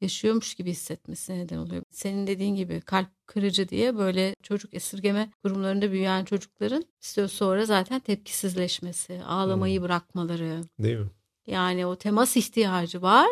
yaşıyormuş 0.01 0.55
gibi 0.55 0.71
hissetmesine 0.71 1.39
neden 1.39 1.57
oluyor. 1.57 1.83
Senin 1.91 2.27
dediğin 2.27 2.55
gibi 2.55 2.81
kalp 2.81 3.09
kırıcı 3.27 3.69
diye 3.69 3.97
böyle 3.97 4.35
çocuk 4.43 4.75
esirgeme 4.75 5.31
kurumlarında 5.43 5.91
büyüyen 5.93 6.25
çocukların 6.25 6.85
süre 7.01 7.29
sonra 7.29 7.65
zaten 7.65 8.01
tepkisizleşmesi, 8.01 9.23
ağlamayı 9.25 9.79
Hmm. 9.79 9.85
bırakmaları. 9.85 10.63
Değil 10.79 10.99
mi? 10.99 11.11
Yani 11.49 11.87
o 11.87 11.97
temas 11.97 12.37
ihtiyacı 12.37 13.03
var 13.03 13.29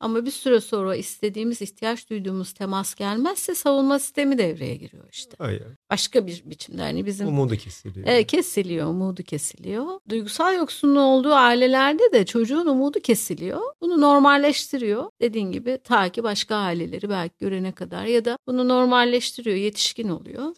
ama 0.00 0.26
bir 0.26 0.30
süre 0.30 0.60
sonra 0.60 0.96
istediğimiz, 0.96 1.62
ihtiyaç 1.62 2.10
duyduğumuz 2.10 2.52
temas 2.52 2.94
gelmezse 2.94 3.54
savunma 3.54 3.98
sistemi 3.98 4.38
devreye 4.38 4.76
giriyor 4.76 5.04
işte. 5.12 5.34
Hayır. 5.38 5.62
Başka 5.90 6.26
bir 6.26 6.42
biçimde 6.44 6.82
hani 6.82 7.06
bizim 7.06 7.28
Umudu 7.28 7.56
kesiliyor. 7.56 8.06
Evet, 8.08 8.26
kesiliyor, 8.26 8.86
umudu 8.86 9.22
kesiliyor. 9.22 9.86
Duygusal 10.08 10.54
yoksunluğu 10.54 11.00
olduğu 11.00 11.32
ailelerde 11.32 12.12
de 12.12 12.26
çocuğun 12.26 12.66
umudu 12.66 13.00
kesiliyor. 13.00 13.60
Bunu 13.80 14.00
normalleştiriyor. 14.00 15.04
Dediğin 15.20 15.52
gibi 15.52 15.78
ta 15.84 16.08
ki 16.08 16.22
başka 16.22 16.56
aileleri 16.56 17.08
belki 17.10 17.34
görene 17.38 17.72
kadar 17.72 18.04
ya 18.04 18.24
da 18.24 18.38
bunu 18.46 18.68
normalleştiriyor, 18.68 19.56
yetişkin 19.56 20.08
oluyor. 20.08 20.54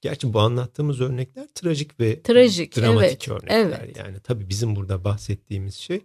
Gerçi 0.00 0.32
bu 0.32 0.40
anlattığımız 0.40 1.00
örnekler 1.00 1.46
trajik 1.54 2.00
ve 2.00 2.22
Trajik, 2.22 2.76
dramatik 2.76 3.28
evet, 3.28 3.42
örnekler. 3.42 3.80
evet. 3.84 3.96
Yani 3.96 4.20
tabii 4.20 4.48
bizim 4.48 4.76
burada 4.76 5.04
bahsettiğimiz 5.04 5.74
şey 5.74 6.00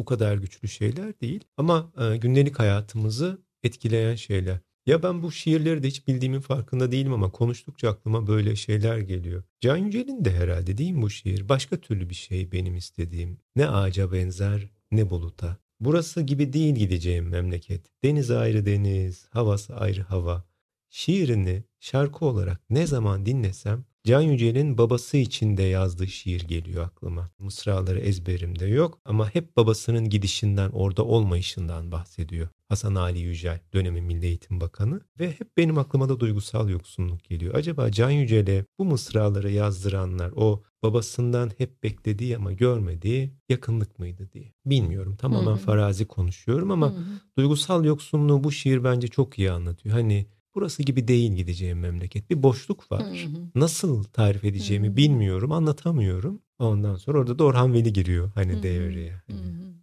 bu 0.00 0.04
kadar 0.04 0.34
güçlü 0.34 0.68
şeyler 0.68 1.20
değil. 1.20 1.44
Ama 1.56 1.92
e, 2.00 2.16
gündelik 2.16 2.58
hayatımızı 2.58 3.38
etkileyen 3.62 4.14
şeyler. 4.14 4.58
Ya 4.86 5.02
ben 5.02 5.22
bu 5.22 5.32
şiirleri 5.32 5.82
de 5.82 5.88
hiç 5.88 6.08
bildiğimin 6.08 6.40
farkında 6.40 6.92
değilim 6.92 7.12
ama 7.12 7.30
konuştukça 7.30 7.90
aklıma 7.90 8.26
böyle 8.26 8.56
şeyler 8.56 8.98
geliyor. 8.98 9.42
Can 9.60 9.76
Yücel'in 9.76 10.24
de 10.24 10.32
herhalde 10.32 10.78
değil 10.78 10.90
mi 10.90 11.02
bu 11.02 11.10
şiir? 11.10 11.48
Başka 11.48 11.76
türlü 11.76 12.10
bir 12.10 12.14
şey 12.14 12.52
benim 12.52 12.76
istediğim. 12.76 13.38
Ne 13.56 13.68
ağaca 13.68 14.12
benzer 14.12 14.68
ne 14.90 15.10
buluta. 15.10 15.56
Burası 15.80 16.22
gibi 16.22 16.52
değil 16.52 16.74
gideceğim 16.74 17.28
memleket. 17.28 18.02
Deniz 18.04 18.30
ayrı 18.30 18.66
deniz, 18.66 19.28
havası 19.30 19.76
ayrı 19.76 20.02
hava. 20.02 20.44
Şiirini 20.90 21.64
şarkı 21.80 22.24
olarak 22.24 22.70
ne 22.70 22.86
zaman 22.86 23.26
dinlesem 23.26 23.84
Can 24.04 24.20
Yücel'in 24.20 24.78
babası 24.78 25.16
için 25.16 25.56
de 25.56 25.62
yazdığı 25.62 26.06
şiir 26.06 26.40
geliyor 26.40 26.84
aklıma. 26.84 27.30
Mısraları 27.38 27.98
ezberimde 27.98 28.66
yok 28.66 28.98
ama 29.04 29.34
hep 29.34 29.56
babasının 29.56 30.08
gidişinden 30.08 30.70
orada 30.70 31.04
olmayışından 31.04 31.92
bahsediyor. 31.92 32.48
Hasan 32.68 32.94
Ali 32.94 33.18
Yücel 33.18 33.60
dönemin 33.74 34.04
Milli 34.04 34.26
Eğitim 34.26 34.60
Bakanı 34.60 35.00
ve 35.20 35.30
hep 35.30 35.56
benim 35.56 35.78
aklıma 35.78 36.08
da 36.08 36.20
duygusal 36.20 36.68
yoksunluk 36.68 37.24
geliyor. 37.24 37.54
Acaba 37.54 37.90
Can 37.92 38.10
Yücel'e 38.10 38.64
bu 38.78 38.84
mısraları 38.84 39.50
yazdıranlar 39.50 40.32
o 40.36 40.62
babasından 40.82 41.50
hep 41.58 41.82
beklediği 41.82 42.36
ama 42.36 42.52
görmediği 42.52 43.34
yakınlık 43.48 43.98
mıydı 43.98 44.28
diye. 44.32 44.52
Bilmiyorum 44.66 45.16
tamamen 45.16 45.46
Hı 45.46 45.54
hı. 45.54 45.56
farazi 45.56 46.06
konuşuyorum 46.06 46.70
ama 46.70 46.86
Hı 46.86 46.94
hı. 46.94 47.02
duygusal 47.38 47.84
yoksunluğu 47.84 48.44
bu 48.44 48.52
şiir 48.52 48.84
bence 48.84 49.08
çok 49.08 49.38
iyi 49.38 49.50
anlatıyor. 49.50 49.94
Hani 49.94 50.26
burası 50.54 50.82
gibi 50.82 51.08
değil 51.08 51.32
gideceğim 51.32 51.78
memleket. 51.80 52.30
Bir 52.30 52.42
boşluk 52.42 52.92
var. 52.92 53.02
Hı 53.02 53.24
hı. 53.24 53.50
Nasıl 53.54 54.04
tarif 54.04 54.44
edeceğimi 54.44 54.86
Hı 54.86 54.92
hı. 54.92 54.96
bilmiyorum, 54.96 55.52
anlatamıyorum. 55.52 56.42
Ondan 56.58 56.96
sonra 56.96 57.18
orada 57.18 57.38
da 57.38 57.44
Orhan 57.44 57.72
Veli 57.72 57.92
giriyor 57.92 58.30
hani 58.34 58.52
Hı 58.52 58.56
hı. 58.58 58.62
devreye. 58.62 59.10
Hı 59.12 59.32
Hani 59.32 59.40
hı. 59.42 59.74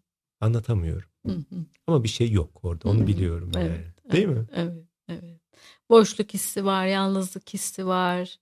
anlatamıyorum. 0.42 1.10
Hı 1.26 1.32
hı. 1.32 1.66
Ama 1.88 2.04
bir 2.04 2.10
şey 2.10 2.32
yok 2.32 2.60
orada. 2.64 2.90
Onu 2.90 3.00
Hı 3.00 3.04
hı. 3.04 3.08
biliyorum 3.08 3.52
yani. 3.56 3.68
Evet, 3.68 4.12
Değil 4.12 4.28
mi? 4.28 4.46
Evet, 4.54 4.84
evet. 5.10 5.42
Boşluk 5.90 6.34
hissi 6.34 6.66
var, 6.66 6.86
yalnızlık 6.86 7.54
hissi 7.54 7.86
var. 7.88 8.40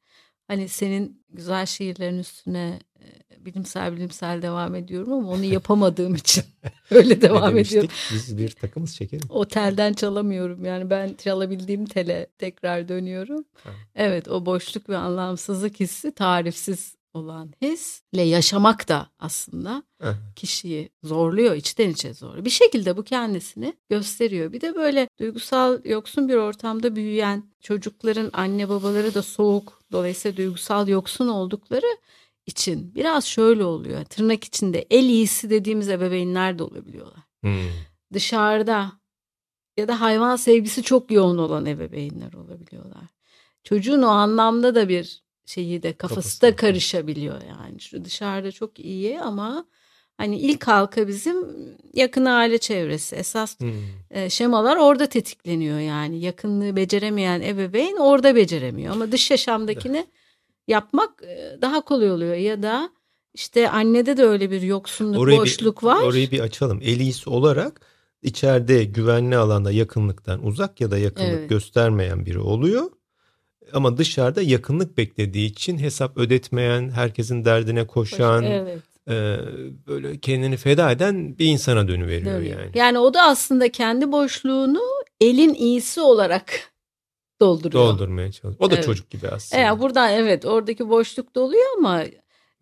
Hani 0.48 0.70
senin 0.70 1.24
güzel 1.30 1.66
şiirlerin 1.66 2.20
üstüne 2.20 2.80
e, 3.00 3.46
bilimsel 3.46 3.94
bilimsel 3.94 4.42
devam 4.42 4.76
ediyorum 4.76 5.14
ama 5.14 5.30
onu 5.30 5.44
yapamadığım 5.44 6.16
için 6.26 6.44
öyle 6.92 7.22
devam 7.22 7.58
ediyorum. 7.58 7.90
Biz 8.14 8.38
bir 8.38 8.50
takımız 8.50 8.92
şekerim. 8.92 9.26
Otelden 9.30 9.94
çalamıyorum 9.94 10.66
yani 10.66 10.90
ben 10.90 11.14
çalabildiğim 11.14 11.86
tele 11.86 12.28
tekrar 12.38 12.88
dönüyorum. 12.88 13.46
Ha. 13.64 13.70
Evet 13.96 14.28
o 14.28 14.46
boşluk 14.46 14.90
ve 14.90 14.98
anlamsızlık 14.98 15.80
hissi 15.80 16.12
tarifsiz 16.12 16.96
olan 17.16 17.54
hisle 17.62 18.22
yaşamak 18.22 18.88
da 18.88 19.10
aslında 19.20 19.84
kişiyi 20.36 20.90
zorluyor, 21.04 21.56
içten 21.56 21.90
içe 21.90 22.14
zorluyor. 22.14 22.46
Bir 22.46 22.50
şekilde 22.50 22.98
bu 22.98 23.04
kendisini 23.04 23.74
gösteriyor. 23.90 24.52
Bir 24.52 24.62
de 24.62 24.76
böyle 24.76 25.08
duygusal 25.20 25.86
yoksun 25.86 26.30
bir 26.30 26.36
ortamda 26.36 26.96
büyüyen 26.96 27.44
çocukların 27.62 28.30
anne 28.34 28.70
babaları 28.70 29.14
da 29.14 29.22
soğuk, 29.22 29.82
dolayısıyla 29.92 30.38
duygusal 30.38 30.88
yoksun 30.88 31.28
oldukları 31.28 31.98
için 32.46 32.96
biraz 32.96 33.26
şöyle 33.26 33.64
oluyor. 33.64 34.06
Tırnak 34.06 34.44
içinde 34.44 34.88
el 34.90 35.04
iyisi 35.04 35.50
dediğimiz 35.50 35.90
ebeveynler 35.90 36.60
de 36.60 36.64
olabiliyorlar. 36.64 37.24
Hmm. 37.42 37.70
Dışarıda 38.14 38.92
ya 39.78 39.88
da 39.88 40.02
hayvan 40.02 40.36
sevgisi 40.36 40.84
çok 40.84 41.12
yoğun 41.12 41.38
olan 41.38 41.66
ebeveynler 41.66 42.34
olabiliyorlar. 42.34 43.04
Çocuğun 43.64 44.02
o 44.02 44.08
anlamda 44.08 44.76
da 44.76 44.90
bir 44.90 45.25
şeyi 45.46 45.84
de 45.84 45.94
kafası 45.94 46.16
Kafası 46.16 46.42
da 46.42 46.56
karışabiliyor 46.56 47.42
yani. 47.42 47.80
Şu 47.80 48.06
dışarıda 48.06 48.52
çok 48.52 48.80
iyi 48.80 49.20
ama 49.22 49.66
hani 50.18 50.40
ilk 50.40 50.68
halka 50.68 51.08
bizim 51.08 51.46
yakın 51.94 52.26
aile 52.26 52.58
çevresi. 52.58 53.16
Esas 53.16 53.60
Hmm. 53.60 53.72
e, 54.12 54.30
şemalar 54.30 54.78
orada 54.78 55.06
tetikleniyor 55.06 55.80
yani. 55.80 56.20
Yakınlığı 56.20 56.76
beceremeyen 56.76 57.42
ebeveyn 57.42 57.98
orada 57.98 58.36
beceremiyor 58.36 58.94
ama 58.94 59.12
dış 59.12 59.32
yaşamdakini 59.32 60.06
yapmak 60.68 61.24
e, 61.24 61.58
daha 61.62 61.82
kolay 61.82 62.12
oluyor 62.12 62.36
ya 62.36 62.64
da 62.64 62.90
işte 63.34 63.70
annede 63.70 64.18
de 64.18 64.24
öyle 64.24 64.52
bir 64.52 64.62
yoksunluk, 64.62 65.20
Orayı 65.22 65.40
boşluk 65.40 65.82
bir, 65.82 65.88
var. 65.88 66.02
Orayı 66.04 66.32
bir 66.32 66.40
açalım. 66.40 66.80
Elis 66.84 67.28
olarak 67.28 67.82
içeride 68.22 68.84
güvenli 68.84 69.38
alanda 69.38 69.72
yakınlıktan 69.72 70.46
uzak 70.46 70.82
ya 70.82 70.92
da 70.92 70.98
yakınlık 70.98 71.30
Evet. 71.34 71.50
göstermeyen 71.50 72.26
biri 72.26 72.40
oluyor. 72.40 72.92
Ama 73.74 73.98
dışarıda 73.98 74.42
yakınlık 74.42 74.98
beklediği 74.98 75.52
için 75.52 75.78
hesap 75.78 76.18
ödetmeyen, 76.18 76.90
herkesin 76.90 77.46
derdine 77.46 77.88
koşan, 77.88 78.44
Evet. 78.44 78.80
e, 79.10 79.38
böyle 79.88 80.18
kendini 80.20 80.58
feda 80.58 80.92
eden 80.92 81.38
bir 81.40 81.46
insana 81.46 81.88
dönüveriyor 81.88 82.36
Dönüyor. 82.40 82.60
yani. 82.60 82.72
Yani 82.76 83.00
o 83.00 83.14
da 83.14 83.22
aslında 83.22 83.72
kendi 83.72 84.12
boşluğunu 84.12 84.82
elin 85.22 85.54
iyisi 85.54 86.02
olarak 86.02 86.54
dolduruyor. 87.42 87.84
Doldurmaya 87.84 88.32
çalışıyor. 88.32 88.56
O 88.68 88.72
da 88.72 88.76
Evet. 88.76 88.86
çocuk 88.86 89.10
gibi 89.10 89.28
aslında. 89.28 89.62
E, 89.76 89.80
buradan 89.80 90.14
evet 90.14 90.46
oradaki 90.46 90.90
boşluk 90.90 91.36
doluyor 91.36 91.66
ama 91.78 92.04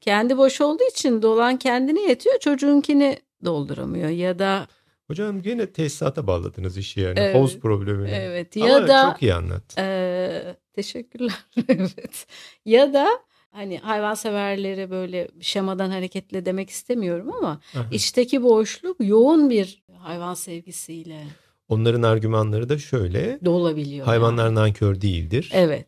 kendi 0.02 0.38
boş 0.38 0.62
olduğu 0.62 0.84
için 0.92 1.22
dolan 1.22 1.58
kendine 1.58 2.02
yetiyor 2.02 2.40
çocuğunkini 2.40 3.18
dolduramıyor 3.46 4.10
ya 4.10 4.40
da 4.40 4.68
Hocam 5.08 5.42
gene 5.42 5.72
tesisata 5.74 6.28
bağladınız 6.28 6.78
işi 6.78 7.00
yani. 7.02 7.20
Evet. 7.20 7.36
Havuz 7.36 7.60
problemini. 7.60 8.10
Evet 8.12 8.56
ya 8.56 8.78
Ama 8.78 8.88
da 8.88 9.12
çok 9.12 9.22
iyi 9.22 9.34
anlat. 9.34 9.76
Eee, 9.78 10.56
teşekkürler. 10.74 11.34
Evet. 11.70 12.28
Ya 12.66 12.94
da 12.94 13.08
hani 13.52 13.78
hayvanseverleri 13.78 14.90
böyle 14.92 15.28
şemadan 15.42 15.90
hareketle 15.90 16.46
demek 16.46 16.70
istemiyorum 16.70 17.32
ama 17.34 17.62
Aha. 17.76 17.86
içteki 17.92 18.44
boşluk 18.44 18.98
yoğun 19.00 19.50
bir 19.50 19.84
hayvan 19.98 20.34
sevgisiyle 20.34 21.24
Onların 21.68 22.02
argümanları 22.04 22.70
da 22.70 22.78
şöyle. 22.78 23.40
dolabiliyor. 23.46 24.06
Hayvanlar 24.06 24.46
yani. 24.46 24.56
nankör 24.56 25.02
değildir. 25.02 25.50
Evet. 25.54 25.88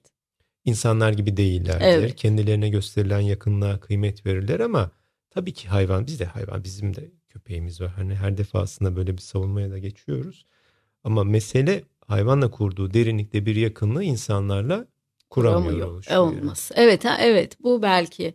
İnsanlar 0.65 1.11
gibi 1.13 1.37
değillerdir. 1.37 1.85
Evet. 1.85 2.15
Kendilerine 2.15 2.69
gösterilen 2.69 3.19
yakınlığa 3.19 3.79
kıymet 3.79 4.25
verirler 4.25 4.59
ama 4.59 4.91
tabii 5.29 5.53
ki 5.53 5.67
hayvan 5.67 6.07
biz 6.07 6.19
de 6.19 6.25
hayvan 6.25 6.63
bizim 6.63 6.95
de 6.95 7.11
köpeğimiz 7.35 7.81
var. 7.81 7.89
Hani 7.89 8.15
her 8.15 8.37
defasında 8.37 8.95
böyle 8.95 9.13
bir 9.17 9.21
savunmaya 9.21 9.71
da 9.71 9.77
geçiyoruz. 9.77 10.45
Ama 11.03 11.23
mesele 11.23 11.83
hayvanla 12.07 12.51
kurduğu 12.51 12.93
derinlikte 12.93 13.45
bir 13.45 13.55
yakınlığı 13.55 14.03
insanlarla 14.03 14.87
kuramıyor 15.29 15.87
oluşuyor. 15.87 16.25
yani. 16.25 16.41
olması. 16.41 16.73
Evet 16.77 17.05
ha 17.05 17.17
evet 17.19 17.63
bu 17.63 17.81
belki 17.81 18.33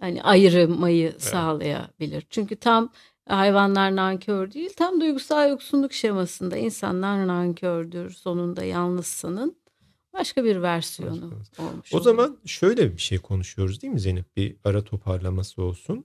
hani 0.00 0.22
ayırmayı 0.22 1.14
sağlayabilir. 1.18 2.26
Çünkü 2.30 2.56
tam 2.56 2.92
hayvanlar 3.28 3.96
nankör 3.96 4.52
değil 4.52 4.70
tam 4.76 5.00
duygusal 5.00 5.50
yoksunluk 5.50 5.92
şemasında 5.92 6.56
insanlar 6.56 7.26
nankördür 7.26 8.10
sonunda 8.10 8.64
yalnızsının 8.64 9.56
başka 10.12 10.44
bir 10.44 10.62
versiyonu 10.62 11.24
olmuş. 11.58 11.94
O 11.94 11.96
oluyor. 11.96 12.02
zaman 12.02 12.36
şöyle 12.44 12.92
bir 12.92 13.02
şey 13.02 13.18
konuşuyoruz 13.18 13.82
değil 13.82 13.92
mi 13.92 14.00
Zeynep? 14.00 14.36
Bir 14.36 14.56
ara 14.64 14.84
toparlaması 14.84 15.62
olsun. 15.62 16.04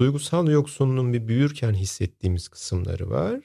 Duygusal 0.00 0.48
yoksunluğun 0.48 1.12
bir 1.12 1.28
büyürken 1.28 1.74
hissettiğimiz 1.74 2.48
kısımları 2.48 3.10
var. 3.10 3.40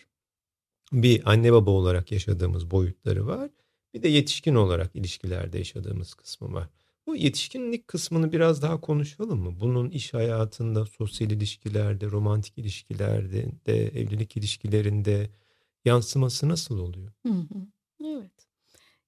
Bir 0.93 1.31
anne 1.31 1.53
baba 1.53 1.71
olarak 1.71 2.11
yaşadığımız 2.11 2.71
boyutları 2.71 3.27
var. 3.27 3.51
Bir 3.93 4.03
de 4.03 4.07
yetişkin 4.07 4.55
olarak 4.55 4.95
ilişkilerde 4.95 5.57
yaşadığımız 5.57 6.13
kısmı 6.13 6.53
var. 6.53 6.69
Bu 7.07 7.15
yetişkinlik 7.15 7.87
kısmını 7.87 8.31
biraz 8.31 8.61
daha 8.61 8.81
konuşalım 8.81 9.39
mı? 9.39 9.59
Bunun 9.59 9.89
iş 9.89 10.13
hayatında, 10.13 10.85
sosyal 10.85 11.31
ilişkilerde, 11.31 12.05
romantik 12.07 12.57
ilişkilerde, 12.57 13.51
de, 13.67 13.87
evlilik 13.87 14.37
ilişkilerinde 14.37 15.29
yansıması 15.85 16.49
nasıl 16.49 16.79
oluyor? 16.79 17.11
Hı 17.27 17.33
hı. 17.33 17.67
Evet. 18.05 18.44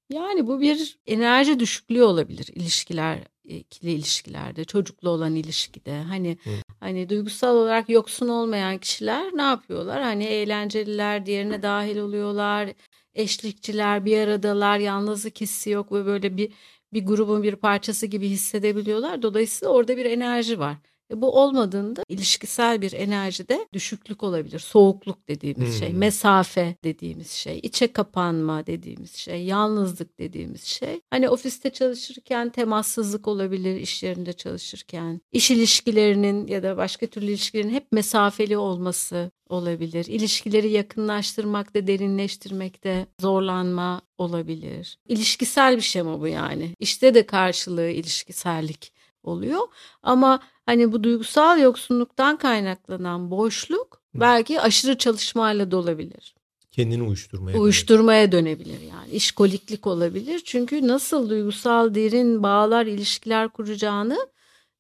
Yani 0.10 0.48
bu 0.48 0.62
bir 0.62 0.98
enerji 1.06 1.60
düşüklüğü 1.60 2.04
olabilir 2.04 2.48
ilişkiler, 2.56 3.20
ikili 3.44 3.92
ilişkilerde, 3.92 4.66
çocuklu 4.66 5.10
olan 5.10 5.36
ilişkide. 5.36 6.02
Hani 6.02 6.38
Hı. 6.44 6.50
hani 6.80 7.10
duygusal 7.10 7.56
olarak 7.56 7.90
yoksun 7.90 8.28
olmayan 8.28 8.78
kişiler 8.78 9.32
ne 9.34 9.42
yapıyorlar? 9.42 10.02
Hani 10.02 10.24
eğlenceliler, 10.24 11.26
diğerine 11.26 11.62
dahil 11.62 11.98
oluyorlar. 11.98 12.70
Eşlikçiler 13.14 14.06
bir 14.06 14.18
aradalar, 14.18 14.80
yalnızlık 14.80 15.42
hissi 15.42 15.70
yok 15.70 15.92
ve 15.92 16.06
böyle 16.06 16.38
bir 16.38 16.54
bir 16.94 17.06
grubun 17.06 17.44
bir 17.44 17.56
parçası 17.56 18.06
gibi 18.06 18.30
hissedebiliyorlar. 18.30 19.22
Dolayısıyla 19.22 19.74
orada 19.74 19.98
bir 19.98 20.06
enerji 20.06 20.60
var. 20.60 20.78
E 21.14 21.22
bu 21.22 21.42
olmadığında 21.42 22.04
ilişkisel 22.10 22.82
bir 22.82 22.92
enerjide 22.92 23.68
düşüklük 23.74 24.24
olabilir. 24.24 24.60
Soğukluk 24.60 25.28
dediğimiz 25.28 25.80
şey, 25.80 25.90
Hmm. 25.92 25.98
mesafe 25.98 26.76
dediğimiz 26.84 27.32
şey, 27.32 27.60
içe 27.64 27.94
kapanma 27.94 28.66
dediğimiz 28.68 29.16
şey, 29.16 29.44
yalnızlık 29.46 30.20
dediğimiz 30.20 30.64
şey. 30.64 31.02
Hani 31.10 31.30
ofiste 31.30 31.70
çalışırken 31.70 32.50
temassızlık 32.50 33.28
olabilir, 33.28 33.76
iş 33.76 34.04
yerinde 34.04 34.34
çalışırken. 34.34 35.22
iş 35.32 35.52
ilişkilerinin 35.52 36.48
ya 36.48 36.64
da 36.64 36.78
başka 36.78 37.08
türlü 37.08 37.26
ilişkilerin 37.26 37.70
hep 37.70 37.92
mesafeli 37.92 38.58
olması 38.58 39.32
olabilir. 39.50 40.06
İlişkileri 40.06 40.70
yakınlaştırmakta, 40.72 41.88
derinleştirmekte 41.88 43.08
zorlanma 43.22 44.02
olabilir. 44.18 44.98
İlişkisel 45.08 45.76
bir 45.78 45.82
şema 45.82 46.22
bu 46.22 46.28
yani. 46.28 46.76
İşte 46.80 47.14
de 47.14 47.26
karşılığı 47.26 47.90
ilişkisellik 47.90 48.97
oluyor. 49.28 49.62
Ama 50.04 50.40
hani 50.66 50.92
bu 50.92 51.04
duygusal 51.04 51.60
yoksunluktan 51.60 52.38
kaynaklanan 52.38 53.32
boşluk 53.32 54.02
belki 54.16 54.62
aşırı 54.62 54.98
çalışmayla 54.98 55.72
da 55.72 55.78
olabilir. 55.78 56.36
Kendini 56.72 57.04
uyuşturmaya. 57.04 57.60
Uyuşturmaya 57.60 58.32
dönebilir 58.32 58.82
yani. 58.82 59.12
İşkoliklik 59.12 59.88
olabilir. 59.88 60.42
Çünkü 60.46 60.88
nasıl 60.88 61.30
duygusal 61.30 61.96
derin 61.96 62.44
bağlar, 62.44 62.86
ilişkiler 62.86 63.50
kuracağını 63.50 64.28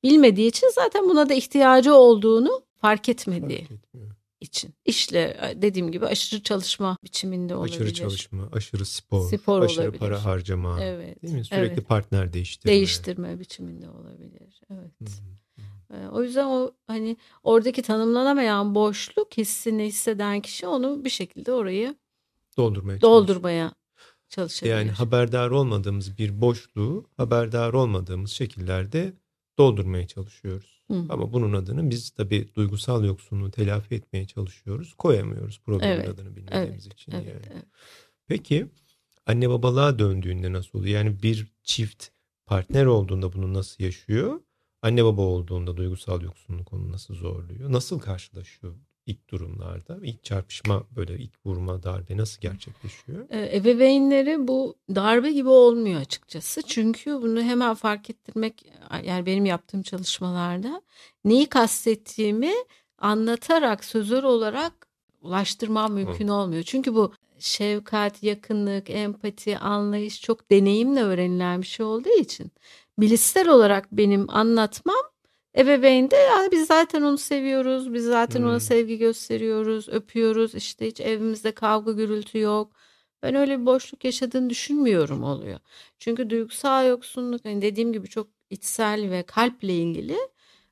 bilmediği 0.03 0.47
için 0.47 0.69
zaten 0.75 1.09
buna 1.09 1.29
da 1.29 1.33
ihtiyacı 1.33 1.93
olduğunu 1.93 2.61
fark 2.81 3.09
etmediği 3.09 3.59
Fark 3.59 3.71
etmiyor. 3.71 4.16
İçin. 4.39 4.73
İşle 4.85 5.53
dediğim 5.55 5.91
gibi 5.91 6.05
aşırı 6.05 6.43
çalışma 6.43 6.97
biçiminde 7.03 7.55
olabilir. 7.55 7.75
Aşırı 7.75 7.93
çalışma, 7.93 8.49
aşırı 8.51 8.85
spor, 8.85 9.29
Spor 9.29 9.61
aşırı 9.61 9.81
olabilir. 9.83 9.99
para 9.99 10.25
harcama. 10.25 10.83
Evet. 10.83 11.23
Değil 11.23 11.33
mi? 11.33 11.45
Sürekli 11.45 11.73
evet. 11.73 11.87
partner 11.87 12.33
değiştirme. 12.33 12.73
Değiştirme 12.73 13.39
biçiminde 13.39 13.89
olabilir. 13.89 14.61
Evet. 14.71 14.91
Hı. 15.01 15.05
Ee, 15.93 16.07
O 16.07 16.23
yüzden 16.23 16.45
o 16.45 16.71
hani 16.87 17.17
oradaki 17.43 17.81
tanımlanamayan 17.81 18.75
boşluk 18.75 19.37
hissini 19.37 19.83
hisseden 19.85 20.41
kişi 20.41 20.67
onu 20.67 21.05
bir 21.05 21.09
şekilde 21.09 21.51
orayı 21.53 21.95
Doldurmaya 22.57 23.01
doldurmaya 23.01 23.73
çalışabilir. 24.29 24.73
Yani 24.75 24.91
haberdar 24.91 25.49
olmadığımız 25.49 26.17
bir 26.17 26.41
boşluğu 26.41 27.09
haberdar 27.17 27.73
olmadığımız 27.73 28.31
şekillerde 28.31 29.13
doldurmaya 29.57 30.07
çalışıyoruz. 30.07 30.76
Hı. 30.91 31.05
Ama 31.09 31.33
bunun 31.33 31.53
adını 31.53 31.89
biz 31.89 32.09
tabii 32.09 32.49
duygusal 32.55 33.05
yoksunluğu 33.05 33.51
telafi 33.51 33.95
etmeye 33.95 34.27
çalışıyoruz. 34.27 34.93
Koyamıyoruz 34.93 35.61
problemin 35.65 35.93
Evet, 35.93 36.09
adını 36.09 36.35
bilmediğimiz 36.35 36.85
evet, 36.85 36.93
için. 36.93 37.11
Evet, 37.11 37.27
yani. 37.27 37.41
evet. 37.53 37.65
Peki 38.27 38.67
anne 39.25 39.49
babalığa 39.49 39.99
döndüğünde 39.99 40.53
nasıl 40.53 40.79
oluyor? 40.79 40.95
Yani 40.95 41.23
bir 41.23 41.47
çift 41.63 42.07
partner 42.45 42.85
olduğunda 42.85 43.33
bunu 43.33 43.53
nasıl 43.53 43.83
yaşıyor? 43.83 44.41
Anne 44.81 45.05
baba 45.05 45.21
olduğunda 45.21 45.77
duygusal 45.77 46.21
yoksunluk 46.21 46.73
onu 46.73 46.91
nasıl 46.91 47.15
zorluyor? 47.15 47.71
Nasıl 47.71 47.99
karşılaşıyor 47.99 48.75
ilk 49.07 49.29
durumlarda? 49.29 49.97
İlk 50.03 50.23
çarpışma 50.23 50.83
böyle 50.95 51.17
ilk 51.17 51.45
vurma 51.45 51.83
darbe 51.83 52.17
nasıl 52.17 52.41
gerçekleşiyor? 52.41 53.27
Ee, 53.29 53.57
Ebeveynleri 53.57 54.47
bu 54.47 54.75
darbe 54.95 55.31
gibi 55.31 55.49
olmuyor 55.49 56.01
açıkçası. 56.01 56.61
Çünkü 56.61 57.21
bunu 57.21 57.41
hemen 57.41 57.75
fark 57.75 58.09
ettirmek 58.09 58.65
yani 59.03 59.25
benim 59.25 59.45
yaptığım 59.45 59.81
çalışmalarda 59.81 60.81
neyi 61.25 61.45
kastettiğimi 61.45 62.53
anlatarak 62.97 63.85
sözler 63.85 64.23
olarak 64.23 64.87
ulaştırmam 65.21 65.93
mümkün 65.93 66.27
olmuyor. 66.27 66.63
Çünkü 66.63 66.95
bu 66.95 67.13
şefkat, 67.39 68.23
yakınlık, 68.23 68.89
empati, 68.89 69.57
anlayış 69.57 70.21
çok 70.21 70.51
deneyimle 70.51 71.03
öğrenilen 71.03 71.61
bir 71.61 71.67
şey 71.67 71.85
olduğu 71.85 72.19
için 72.19 72.51
bilişsel 72.99 73.49
olarak 73.49 73.91
benim 73.91 74.29
anlatmam 74.29 75.03
ebeveyn 75.57 76.11
de 76.11 76.15
yani 76.15 76.51
biz 76.51 76.67
zaten 76.67 77.01
onu 77.01 77.17
seviyoruz, 77.17 77.93
biz 77.93 78.05
zaten 78.05 78.39
Hmm. 78.39 78.47
ona 78.47 78.59
sevgi 78.59 78.97
gösteriyoruz, 78.97 79.89
öpüyoruz, 79.89 80.55
işte 80.55 80.87
hiç 80.87 80.99
evimizde 81.01 81.51
kavga 81.51 81.91
gürültü 81.91 82.39
yok. 82.39 82.71
Ben 83.23 83.35
öyle 83.35 83.59
bir 83.59 83.65
boşluk 83.65 84.05
yaşadığını 84.05 84.49
düşünmüyorum 84.49 85.23
oluyor. 85.23 85.59
Çünkü 85.99 86.29
duygusal 86.29 86.87
yoksunluk 86.87 87.45
hani 87.45 87.61
dediğim 87.61 87.93
gibi 87.93 88.07
çok 88.07 88.27
içsel 88.49 89.11
ve 89.11 89.23
kalple 89.23 89.73
ilgili 89.73 90.17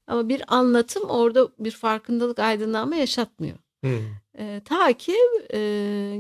ama 0.08 0.30
bir 0.30 0.44
anlatım 0.48 1.04
orada 1.10 1.48
bir 1.60 1.72
farkındalık 1.72 2.40
aydınlanma 2.40 2.96
yaşatmıyor. 2.96 3.58
Hmm. 3.84 4.00
Ee, 4.40 4.62
ta 4.66 4.94
ki 4.94 5.16
e, 5.54 5.60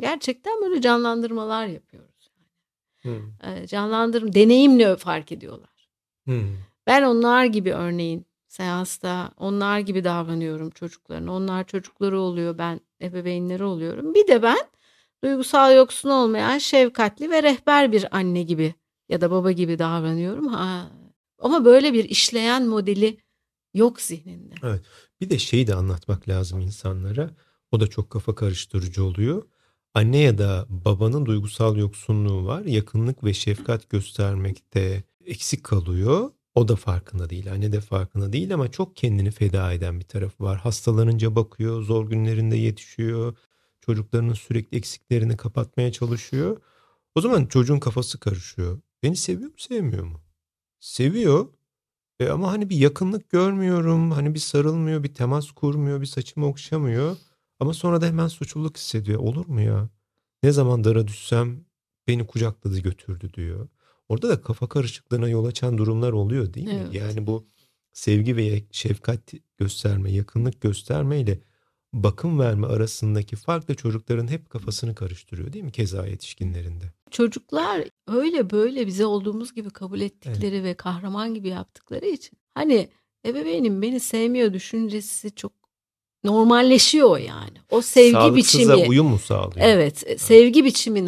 gerçekten 0.01 0.61
böyle 0.61 0.81
canlandırmalar 0.81 1.67
yapıyoruz. 1.67 2.31
Hmm. 3.01 3.21
Ee, 3.43 3.67
canlandırım 3.67 4.33
deneyimle 4.33 4.95
fark 4.95 5.31
ediyorlar. 5.31 5.89
Hmm. 6.25 6.57
Ben 6.87 7.03
onlar 7.03 7.45
gibi 7.45 7.73
örneğin 7.73 8.25
seansta 8.55 9.31
onlar 9.37 9.79
gibi 9.79 10.03
davranıyorum 10.03 10.69
çocuklarına. 10.69 11.33
Onlar 11.33 11.67
çocukları 11.67 12.19
oluyor 12.19 12.57
ben 12.57 12.79
ebeveynleri 13.01 13.63
oluyorum. 13.63 14.13
Bir 14.13 14.27
de 14.27 14.43
ben 14.43 14.67
duygusal 15.23 15.75
yoksun 15.75 16.09
olmayan 16.09 16.57
şefkatli 16.57 17.29
ve 17.29 17.43
rehber 17.43 17.91
bir 17.91 18.17
anne 18.17 18.43
gibi 18.43 18.73
ya 19.09 19.21
da 19.21 19.31
baba 19.31 19.51
gibi 19.51 19.79
davranıyorum. 19.79 20.47
Ha. 20.47 20.91
Ama 21.39 21.65
böyle 21.65 21.93
bir 21.93 22.03
işleyen 22.03 22.67
modeli 22.67 23.17
yok 23.73 24.01
zihninde. 24.01 24.55
Bir 25.21 25.29
de 25.29 25.39
şeyi 25.39 25.67
de 25.67 25.75
anlatmak 25.75 26.29
lazım 26.29 26.59
insanlara. 26.59 27.29
O 27.71 27.79
da 27.79 27.87
çok 27.87 28.09
kafa 28.09 28.35
karıştırıcı 28.35 29.03
oluyor. 29.03 29.43
Anne 29.93 30.17
ya 30.17 30.37
da 30.37 30.65
babanın 30.69 31.25
duygusal 31.25 31.77
yoksunluğu 31.77 32.45
var. 32.45 32.65
Yakınlık 32.65 33.23
ve 33.23 33.33
şefkat 33.33 33.89
göstermekte 33.89 35.03
eksik 35.25 35.63
kalıyor. 35.63 36.31
O 36.55 36.67
da 36.67 36.75
farkında 36.75 37.29
değil. 37.29 37.51
Anne 37.51 37.71
de 37.71 37.81
farkında 37.81 38.33
değil 38.33 38.53
ama 38.53 38.71
çok 38.71 38.95
kendini 38.95 39.31
feda 39.31 39.73
eden 39.73 39.99
bir 39.99 40.05
tarafı 40.05 40.43
var. 40.43 40.57
Hastalanınca 40.57 41.35
bakıyor, 41.35 41.81
zor 41.83 42.09
günlerinde 42.09 42.57
yetişiyor. 42.57 43.37
Çocuklarının 43.81 44.33
sürekli 44.33 44.77
eksiklerini 44.77 45.37
kapatmaya 45.37 45.91
çalışıyor. 45.91 46.61
O 47.15 47.21
zaman 47.21 47.45
çocuğun 47.45 47.79
kafası 47.79 48.19
karışıyor. 48.19 48.81
Beni 49.03 49.15
seviyor 49.15 49.49
mu, 49.49 49.55
sevmiyor 49.57 50.03
mu? 50.03 50.21
Seviyor. 50.79 51.47
E 52.19 52.29
ama 52.29 52.51
hani 52.51 52.69
bir 52.69 52.77
yakınlık 52.77 53.29
görmüyorum. 53.29 54.11
Hani 54.11 54.33
bir 54.33 54.39
sarılmıyor, 54.39 55.03
bir 55.03 55.13
temas 55.13 55.51
kurmuyor, 55.51 56.01
bir 56.01 56.05
saçımı 56.05 56.47
okşamıyor. 56.47 57.17
Ama 57.59 57.73
sonra 57.73 58.01
da 58.01 58.05
hemen 58.05 58.27
suçluluk 58.27 58.77
hissediyor. 58.77 59.19
Olur 59.19 59.45
mu 59.47 59.61
ya? 59.61 59.89
Ne 60.43 60.51
zaman 60.51 60.83
dara 60.83 61.07
düşsem 61.07 61.65
beni 62.07 62.27
kucakladı 62.27 62.79
götürdü 62.79 63.33
diyor. 63.33 63.67
Orada 64.09 64.29
da 64.29 64.41
kafa 64.41 64.69
karışıklığına 64.69 65.29
yol 65.29 65.45
açan 65.45 65.77
durumlar 65.77 66.11
oluyor 66.11 66.53
değil 66.53 66.67
mi? 66.67 66.81
Evet. 66.83 66.93
Yani 66.93 67.27
bu 67.27 67.47
sevgi 67.93 68.37
ve 68.37 68.63
şefkat 68.71 69.19
gösterme, 69.57 70.11
yakınlık 70.11 70.61
gösterme 70.61 71.19
ile 71.19 71.39
bakım 71.93 72.39
verme 72.39 72.67
arasındaki 72.67 73.35
fark 73.35 73.67
da 73.67 73.75
çocukların 73.75 74.27
hep 74.27 74.49
kafasını 74.49 74.95
karıştırıyor 74.95 75.53
değil 75.53 75.65
mi? 75.65 75.71
Keza 75.71 76.07
yetişkinlerinde. 76.07 76.85
Çocuklar 77.11 77.83
öyle 78.07 78.49
böyle 78.49 78.87
bize 78.87 79.05
olduğumuz 79.05 79.53
gibi 79.53 79.69
kabul 79.69 80.01
ettikleri 80.01 80.63
ve 80.63 80.73
kahraman 80.73 81.33
gibi 81.33 81.47
yaptıkları 81.47 82.05
için 82.05 82.37
hani 82.53 82.89
ebeveynim 83.25 83.81
beni 83.81 83.99
sevmiyor 83.99 84.53
düşüncesi 84.53 85.35
çok 85.35 85.51
normalleşiyor 86.23 87.17
yani. 87.17 87.57
O 87.69 87.81
sevgi 87.81 88.11
Sağlıksıza 88.11 88.73
biçimi. 88.75 88.89
uyum 88.89 89.07
mu 89.07 89.19
sağlıyor? 89.19 89.65
Evet, 89.67 90.03
e, 90.05 90.17
sevgi 90.17 90.65
biçimi 90.65 91.05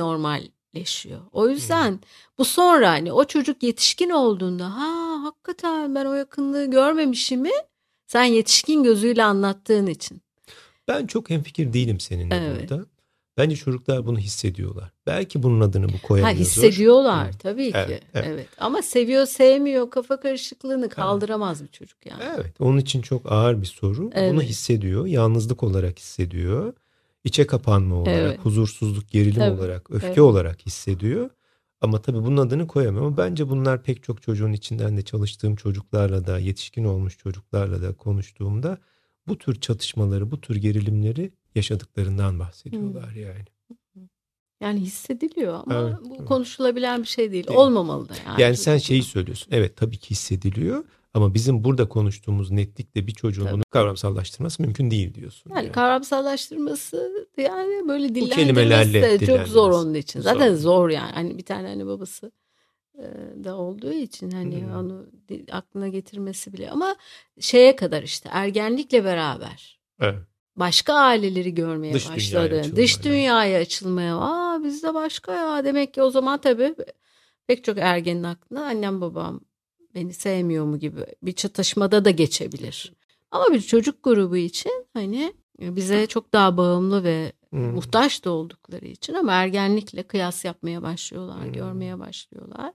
normalleşiyor. 0.77 1.19
O 1.31 1.49
yüzden 1.49 1.99
bu 2.37 2.45
sonra 2.45 2.89
hani 2.89 3.11
o 3.11 3.25
çocuk 3.25 3.63
yetişkin 3.63 4.09
olduğunda 4.09 4.65
ha 4.75 5.23
hakikaten 5.23 5.95
ben 5.95 6.05
o 6.05 6.13
yakınlığı 6.13 6.65
görmemişimi 6.71 7.51
sen 8.07 8.23
yetişkin 8.23 8.83
gözüyle 8.83 9.23
anlattığın 9.23 9.87
için. 9.87 10.21
Ben 10.87 11.07
çok 11.07 11.29
hemfikir 11.29 11.73
değilim 11.73 11.99
seninle 11.99 12.35
Evet. 12.35 12.69
burada. 12.69 12.85
Bence 13.37 13.55
çocuklar 13.55 14.05
bunu 14.05 14.17
hissediyorlar. 14.19 14.91
Belki 15.07 15.43
bunun 15.43 15.61
adını 15.61 15.89
bu 15.89 15.93
Ha 15.93 16.01
koyamıyordur. 16.01 16.41
hissediyorlar 16.41 17.25
Evet. 17.25 17.39
tabii 17.39 17.71
ki. 17.71 17.77
Evet, 17.77 18.03
Evet, 18.13 18.25
evet. 18.27 18.47
Ama 18.57 18.81
seviyor 18.81 19.25
sevmiyor 19.25 19.89
kafa 19.89 20.19
karışıklığını 20.19 20.89
kaldıramaz 20.89 21.63
bir 21.63 21.67
çocuk 21.67 22.05
yani. 22.05 22.23
Evet, 22.35 22.55
onun 22.61 22.77
için 22.77 23.01
çok 23.01 23.31
ağır 23.31 23.61
bir 23.61 23.67
soru. 23.67 24.01
Bunu 24.01 24.11
Evet. 24.13 24.43
hissediyor, 24.43 25.05
yalnızlık 25.05 25.63
olarak 25.63 25.99
hissediyor. 25.99 26.73
İçe 27.27 27.47
kapanma 27.47 27.95
olarak, 27.95 28.17
Evet. 28.17 28.39
huzursuzluk, 28.39 29.09
gerilim 29.09 29.33
Tabii, 29.39 29.59
olarak, 29.59 29.91
öfke 29.91 30.07
evet. 30.07 30.19
olarak 30.19 30.65
hissediyor. 30.65 31.29
Ama 31.81 32.01
tabii 32.01 32.17
bunun 32.25 32.37
adını 32.37 32.67
koyamıyor. 32.67 33.05
Ama 33.05 33.17
bence 33.17 33.49
bunlar 33.49 33.83
pek 33.83 34.03
çok 34.03 34.21
çocuğun 34.21 34.53
içinden 34.53 34.97
de 34.97 35.01
çalıştığım 35.01 35.55
çocuklarla 35.55 36.27
da, 36.27 36.39
yetişkin 36.39 36.83
olmuş 36.83 37.17
çocuklarla 37.17 37.81
da 37.81 37.93
konuştuğumda 37.93 38.77
bu 39.27 39.37
tür 39.37 39.61
çatışmaları, 39.61 40.31
bu 40.31 40.41
tür 40.41 40.55
gerilimleri 40.55 41.31
yaşadıklarından 41.55 42.39
bahsediyorlar 42.39 43.11
Hmm. 43.13 43.21
yani. 43.21 43.45
Yani 44.61 44.79
hissediliyor 44.79 45.53
ama 45.53 45.79
Evet, 45.79 45.97
bu 46.09 46.15
evet. 46.15 46.27
konuşulabilen 46.27 47.01
bir 47.01 47.07
şey 47.07 47.31
değil. 47.31 47.47
Değil. 47.47 47.59
Olmamalı 47.59 48.09
da 48.09 48.13
yani. 48.27 48.41
Yani 48.41 48.57
sen 48.57 48.77
şeyi 48.77 49.03
söylüyorsun. 49.03 49.47
Evet 49.51 49.77
tabii 49.77 49.97
ki 49.97 50.09
hissediliyor. 50.09 50.83
Ama 51.17 51.34
bizim 51.34 51.63
burada 51.63 51.89
konuştuğumuz 51.89 52.51
netlikle 52.51 53.08
bir 53.08 53.12
çocuğun 53.12 53.43
Tabii. 53.45 53.53
bunu 53.53 53.63
kavramsallaştırması 53.71 54.62
mümkün 54.62 54.91
değil 54.91 55.13
diyorsun. 55.13 55.51
Yani 55.56 55.71
kavramsallaştırması 55.71 57.27
yani 57.38 57.88
böyle 57.88 58.15
dillendirmesi 58.15 58.93
de 58.93 59.25
çok 59.25 59.47
zor 59.47 59.71
onun 59.71 59.93
için. 59.93 60.21
Zaten 60.21 60.56
Zor. 60.56 60.62
zor, 60.62 60.89
yani. 60.89 61.12
Hani 61.12 61.38
bir 61.38 61.43
tane 61.45 61.67
hani 61.67 61.88
babası 61.88 62.32
e, 62.97 63.03
da 63.43 63.56
olduğu 63.56 63.93
için 63.93 64.32
hani 64.32 64.62
Hmm. 64.62 64.73
onu 64.75 65.06
aklına 65.51 65.88
getirmesi 65.88 66.53
bile 66.53 66.71
ama 66.71 66.95
şeye 67.39 67.75
kadar 67.75 68.03
işte 68.03 68.30
ergenlikle 68.32 69.03
beraber 69.03 69.80
Evet. 70.01 70.19
başka 70.56 70.93
aileleri 70.93 71.53
görmeye 71.53 71.93
Dış 71.93 72.03
dünyaya 72.06 72.17
başladı. 72.17 72.60
açılmaya. 72.60 72.75
Dış 72.75 73.03
dünyaya 73.03 73.60
açılmaya. 73.62 74.17
Aa 74.17 74.63
bizde 74.63 74.93
başka 74.93 75.34
ya 75.34 75.63
demek 75.65 75.93
ki 75.93 76.01
o 76.01 76.10
zaman 76.10 76.41
tabii 76.41 76.75
pek 77.47 77.63
çok 77.63 77.77
ergenin 77.77 78.23
aklına 78.23 78.65
annem 78.65 79.01
babam 79.01 79.41
beni 79.97 80.13
sevmiyor 80.13 80.65
mu 80.65 80.79
gibi 80.79 81.01
bir 81.23 81.31
çatışmada 81.31 82.05
da 82.05 82.10
geçebilir. 82.10 82.93
Ama 83.31 83.45
bir 83.53 83.62
çocuk 83.62 84.03
grubu 84.03 84.38
için 84.38 84.86
hani 84.93 85.33
bize 85.60 86.07
çok 86.07 86.33
daha 86.33 86.57
bağımlı 86.57 87.03
ve 87.03 87.31
Hmm. 87.49 87.73
muhtaç 87.73 88.25
da 88.25 88.29
oldukları 88.31 88.86
için 88.86 89.13
ama 89.13 89.33
ergenlikle 89.33 90.03
kıyas 90.03 90.45
yapmaya 90.45 90.81
başlıyorlar, 90.81 91.45
Hmm. 91.45 91.53
görmeye 91.53 91.99
başlıyorlar. 91.99 92.73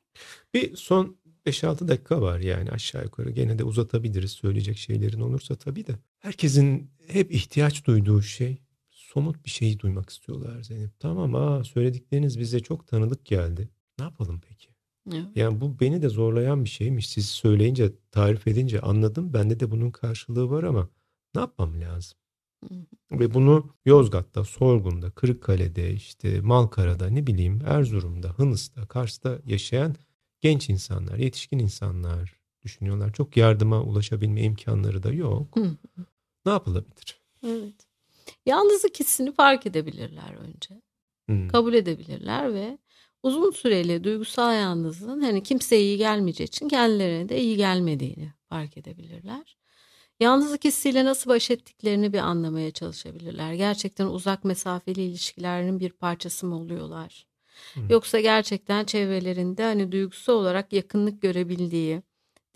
Bir 0.55 0.77
son 0.77 1.17
5-6 1.47 1.89
dakika 1.89 2.21
var 2.23 2.39
yani 2.39 2.71
aşağı 2.71 3.05
yukarı. 3.05 3.31
Gene 3.31 3.59
de 3.59 3.65
uzatabiliriz 3.65 4.31
söyleyecek 4.31 4.79
şeylerin 4.79 5.21
olursa 5.21 5.55
tabii 5.55 5.87
de. 5.87 5.93
Herkesin 6.19 6.91
hep 7.07 7.33
ihtiyaç 7.35 7.85
duyduğu 7.87 8.23
şey 8.23 8.59
somut 8.91 9.45
bir 9.45 9.51
şeyi 9.51 9.79
duymak 9.79 10.11
istiyorlar 10.11 10.63
Zeynep. 10.63 11.01
Tamam 11.01 11.35
aa 11.35 11.65
söyledikleriniz 11.65 12.39
bize 12.39 12.61
çok 12.61 12.87
tanıdık 12.87 13.25
geldi. 13.25 13.69
Ne 13.99 14.05
yapalım 14.05 14.41
peki? 14.49 14.69
Evet. 15.11 15.27
Yani 15.35 15.61
bu 15.61 15.81
beni 15.81 16.03
de 16.03 16.09
zorlayan 16.09 16.65
bir 16.65 16.71
şeymiş. 16.71 17.09
Siz 17.09 17.29
söyleyince, 17.29 17.93
tarif 18.11 18.47
edince 18.47 18.81
anladım. 18.81 19.35
Bende 19.35 19.61
de 19.61 19.71
bunun 19.71 19.91
karşılığı 19.91 20.51
var 20.51 20.63
ama 20.63 20.89
ne 21.35 21.41
yapmam 21.41 21.81
lazım? 21.81 22.19
Ve 23.13 23.35
bunu 23.35 23.71
Yozgat'ta, 23.85 24.45
Sorgun'da, 24.45 25.11
Kırıkkale'de, 25.11 25.93
işte 25.93 26.41
Malkara'da, 26.41 27.07
ne 27.07 27.27
bileyim 27.27 27.61
Erzurum'da, 27.67 28.29
Hınıs'ta, 28.29 28.87
Kars'ta 28.87 29.39
yaşayan 29.47 29.97
genç 30.41 30.71
insanlar, 30.71 31.19
yetişkin 31.19 31.59
insanlar 31.59 32.41
düşünüyorlar. 32.63 33.13
Çok 33.13 33.37
yardıma 33.37 33.83
ulaşabilme 33.83 34.43
imkanları 34.43 35.03
da 35.03 35.13
yok. 35.13 35.57
Ne 36.47 36.53
yapılabilir? 36.53 37.21
Evet. 37.47 37.87
Yalnızlık 38.47 39.01
hissini 39.01 39.33
fark 39.33 39.67
edebilirler 39.67 40.35
önce. 40.35 40.83
Hmm. 41.27 41.49
kabul 41.49 41.75
edebilirler 41.75 42.55
ve 42.55 42.79
uzun 43.23 43.51
süreli 43.51 44.05
duygusal 44.05 44.55
yalnızlığın 44.55 45.21
hani 45.21 45.43
kimseye 45.43 45.83
iyi 45.83 45.99
gelmeyeceği 45.99 46.49
için 46.49 46.69
kendilerine 46.69 47.29
de 47.29 47.41
iyi 47.41 47.57
gelmediğini 47.57 48.33
fark 48.49 48.77
edebilirler. 48.79 49.59
Yalnızlık 50.21 50.65
hissiyle 50.65 51.07
nasıl 51.07 51.31
baş 51.31 51.51
ettiklerini 51.53 52.15
bir 52.15 52.19
anlamaya 52.19 52.73
çalışabilirler. 52.73 53.55
Gerçekten 53.55 54.07
uzak 54.07 54.45
mesafeli 54.45 55.03
ilişkilerin 55.03 55.81
bir 55.81 55.91
parçası 55.91 56.47
mı 56.47 56.57
oluyorlar? 56.59 57.27
Hı. 57.75 57.81
Yoksa 57.91 58.21
gerçekten 58.21 58.87
çevrelerinde 58.87 59.65
hani 59.65 59.93
duygusal 59.93 60.35
olarak 60.35 60.75
yakınlık 60.75 61.23
görebildiği, 61.23 62.03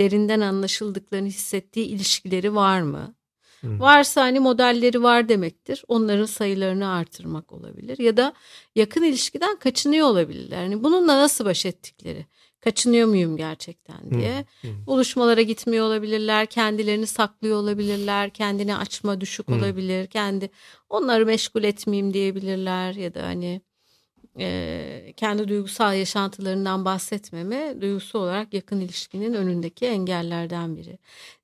derinden 0.01 0.41
anlaşıldıklarını 0.41 1.29
hissettiği 1.29 1.87
ilişkileri 1.87 2.57
var 2.57 2.83
mı? 2.83 3.16
Hmm. 3.61 3.81
Varsa 3.81 4.23
hani 4.23 4.41
modelleri 4.41 5.03
var 5.03 5.29
demektir. 5.29 5.85
Onların 5.89 6.25
sayılarını 6.25 6.89
artırmak 6.89 7.53
olabilir. 7.53 7.99
Ya 7.99 8.17
da 8.17 8.33
yakın 8.75 9.03
ilişkiden 9.03 9.57
kaçınıyor 9.59 10.07
olabilirler. 10.07 10.63
Yani 10.63 10.85
bununla 10.85 11.17
nasıl 11.19 11.45
baş 11.45 11.67
ettikleri. 11.67 12.27
Kaçınıyor 12.61 13.09
muyum 13.09 13.37
gerçekten 13.37 14.11
diye. 14.11 14.45
Hmm. 14.61 14.71
Hmm. 14.71 14.87
Buluşmalara 14.87 15.43
gitmiyor 15.43 15.87
olabilirler. 15.87 16.47
Kendilerini 16.47 17.07
saklıyor 17.07 17.57
olabilirler. 17.57 18.31
Kendini 18.31 18.77
açma 18.77 19.21
düşük 19.21 19.49
Hmm. 19.49 19.59
olabilir. 19.59 20.07
Kendi 20.07 20.51
onları 20.89 21.27
meşgul 21.27 21.65
etmeyeyim 21.65 22.15
diyebilirler. 22.15 22.93
Ya 22.95 23.15
da 23.15 23.23
hani 23.23 23.61
e, 24.39 25.13
kendi 25.17 25.49
duygusal 25.49 25.97
yaşantılarından 25.97 26.85
bahsetmeme 26.85 27.81
duygusu 27.81 28.19
olarak 28.19 28.55
yakın 28.55 28.81
ilişkinin 28.81 29.35
önündeki 29.35 29.87
engellerden 29.87 30.77
biri. 30.77 30.99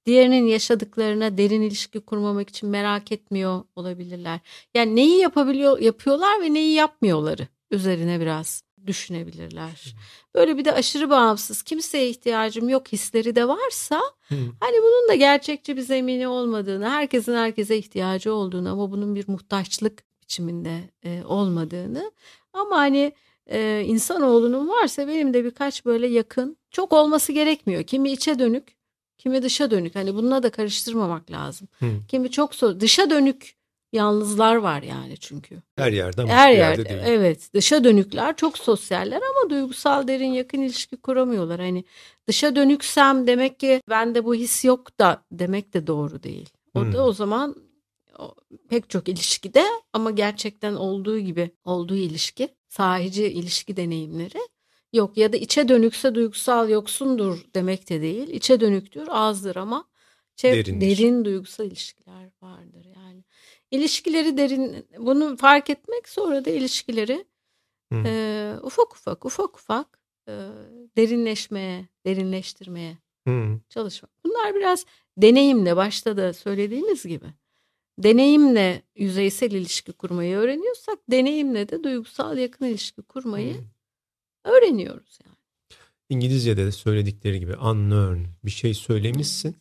Diğerinin 0.06 0.46
yaşadıklarına 0.46 1.38
derin 1.38 1.62
ilişki 1.62 2.00
kurmamak 2.00 2.48
için 2.48 2.68
merak 2.68 3.12
etmiyor 3.12 3.64
olabilirler. 3.76 4.40
Yani 4.74 4.96
neyi 4.96 5.18
yapabiliyor 5.18 5.78
yapıyorlar 5.78 6.40
ve 6.40 6.54
neyi 6.54 6.74
yapmıyorları 6.74 7.48
üzerine 7.70 8.20
biraz 8.20 8.62
düşünebilirler. 8.86 9.94
Böyle 10.34 10.58
bir 10.58 10.64
de 10.64 10.72
aşırı 10.72 11.10
bağımsız 11.10 11.62
kimseye 11.62 12.08
ihtiyacım 12.08 12.68
yok 12.68 12.92
hisleri 12.92 13.36
de 13.36 13.48
varsa 13.48 14.02
hani 14.60 14.76
bunun 14.82 15.08
da 15.08 15.14
gerçekçi 15.14 15.76
bir 15.76 15.82
zemini 15.82 16.28
olmadığını, 16.28 16.90
herkesin 16.90 17.34
herkese 17.34 17.78
ihtiyacı 17.78 18.34
olduğunu 18.34 18.72
ama 18.72 18.90
bunun 18.90 19.14
bir 19.14 19.28
muhtaçlık 19.28 20.11
biçiminde 20.32 20.80
e, 21.04 21.22
olmadığını 21.24 22.12
ama 22.52 22.76
hani 22.76 23.12
e, 23.50 23.82
insanoğlunun 23.86 24.68
varsa 24.68 25.08
benim 25.08 25.34
de 25.34 25.44
birkaç 25.44 25.84
böyle 25.84 26.06
yakın 26.06 26.56
çok 26.70 26.92
olması 26.92 27.32
gerekmiyor. 27.32 27.82
Kimi 27.82 28.12
içe 28.12 28.38
dönük, 28.38 28.76
kimi 29.18 29.42
dışa 29.42 29.70
dönük. 29.70 29.94
Hani 29.94 30.14
bununla 30.14 30.42
da 30.42 30.50
karıştırmamak 30.50 31.30
lazım. 31.30 31.68
Hmm. 31.78 32.00
Kimi 32.08 32.30
çok 32.30 32.54
so 32.54 32.80
dışa 32.80 33.10
dönük 33.10 33.54
yalnızlar 33.92 34.56
var 34.56 34.82
yani 34.82 35.16
çünkü. 35.18 35.62
Her 35.76 35.92
yerde 35.92 36.22
ama 36.22 36.32
Her 36.32 36.50
hiçbir 36.50 36.58
yerde 36.58 36.88
değil. 36.88 37.00
evet 37.04 37.48
dışa 37.54 37.84
dönükler 37.84 38.36
çok 38.36 38.58
sosyaller 38.58 39.16
ama 39.30 39.50
duygusal 39.50 40.08
derin 40.08 40.32
yakın 40.32 40.60
ilişki 40.62 40.96
kuramıyorlar. 40.96 41.60
Hani 41.60 41.84
dışa 42.28 42.56
dönüksem 42.56 43.26
demek 43.26 43.60
ki 43.60 43.80
bende 43.90 44.24
bu 44.24 44.34
his 44.34 44.64
yok 44.64 44.98
da 44.98 45.22
demek 45.32 45.74
de 45.74 45.86
doğru 45.86 46.22
değil. 46.22 46.48
O 46.74 46.80
Hmm. 46.80 46.92
da 46.92 47.04
o 47.04 47.12
zaman 47.12 47.56
pek 48.68 48.90
çok 48.90 49.08
ilişkide 49.08 49.64
ama 49.92 50.10
gerçekten 50.10 50.74
olduğu 50.74 51.18
gibi 51.18 51.50
olduğu 51.64 51.96
ilişki 51.96 52.48
sahici 52.68 53.26
ilişki 53.26 53.76
deneyimleri 53.76 54.38
yok 54.92 55.16
ya 55.16 55.32
da 55.32 55.36
içe 55.36 55.68
dönükse 55.68 56.14
duygusal 56.14 56.68
yoksundur 56.70 57.44
demek 57.54 57.88
de 57.90 58.02
değil. 58.02 58.28
İçe 58.28 58.60
dönüktür 58.60 59.08
azdır 59.10 59.56
ama 59.56 59.88
Derindir. 60.42 60.80
derin 60.98 61.24
duygusal 61.24 61.66
ilişkiler 61.66 62.30
vardır 62.42 62.84
yani. 62.96 63.24
İlişkileri 63.70 64.36
derin 64.36 64.86
bunu 64.98 65.36
fark 65.36 65.70
etmek 65.70 66.08
sonra 66.08 66.44
da 66.44 66.50
ilişkileri 66.50 67.24
e, 68.06 68.54
ufak 68.62 68.92
ufak 68.96 69.24
ufak 69.24 69.56
ufak 69.56 70.00
e, 70.28 70.32
derinleşmeye, 70.96 71.88
derinleştirmeye 72.06 72.98
Hmm. 73.26 73.60
çalışmak. 73.68 74.10
Bunlar 74.24 74.54
biraz 74.54 74.86
deneyimle 75.16 75.76
başta 75.76 76.16
da 76.16 76.32
söylediğimiz 76.32 77.02
gibi 77.06 77.26
deneyimle 77.98 78.82
yüzeysel 78.96 79.50
ilişki 79.50 79.92
kurmayı 79.92 80.36
öğreniyorsak 80.36 80.98
deneyimle 81.10 81.68
de 81.68 81.84
duygusal 81.84 82.38
yakın 82.38 82.64
ilişki 82.64 83.02
kurmayı 83.02 83.54
hmm. 83.54 84.52
öğreniyoruz 84.52 85.18
yani. 85.26 85.36
İngilizce'de 86.08 86.66
de 86.66 86.72
söyledikleri 86.72 87.40
gibi 87.40 87.56
unlearn 87.56 88.24
bir 88.44 88.50
şey 88.50 88.74
söylemişsin, 88.74 89.56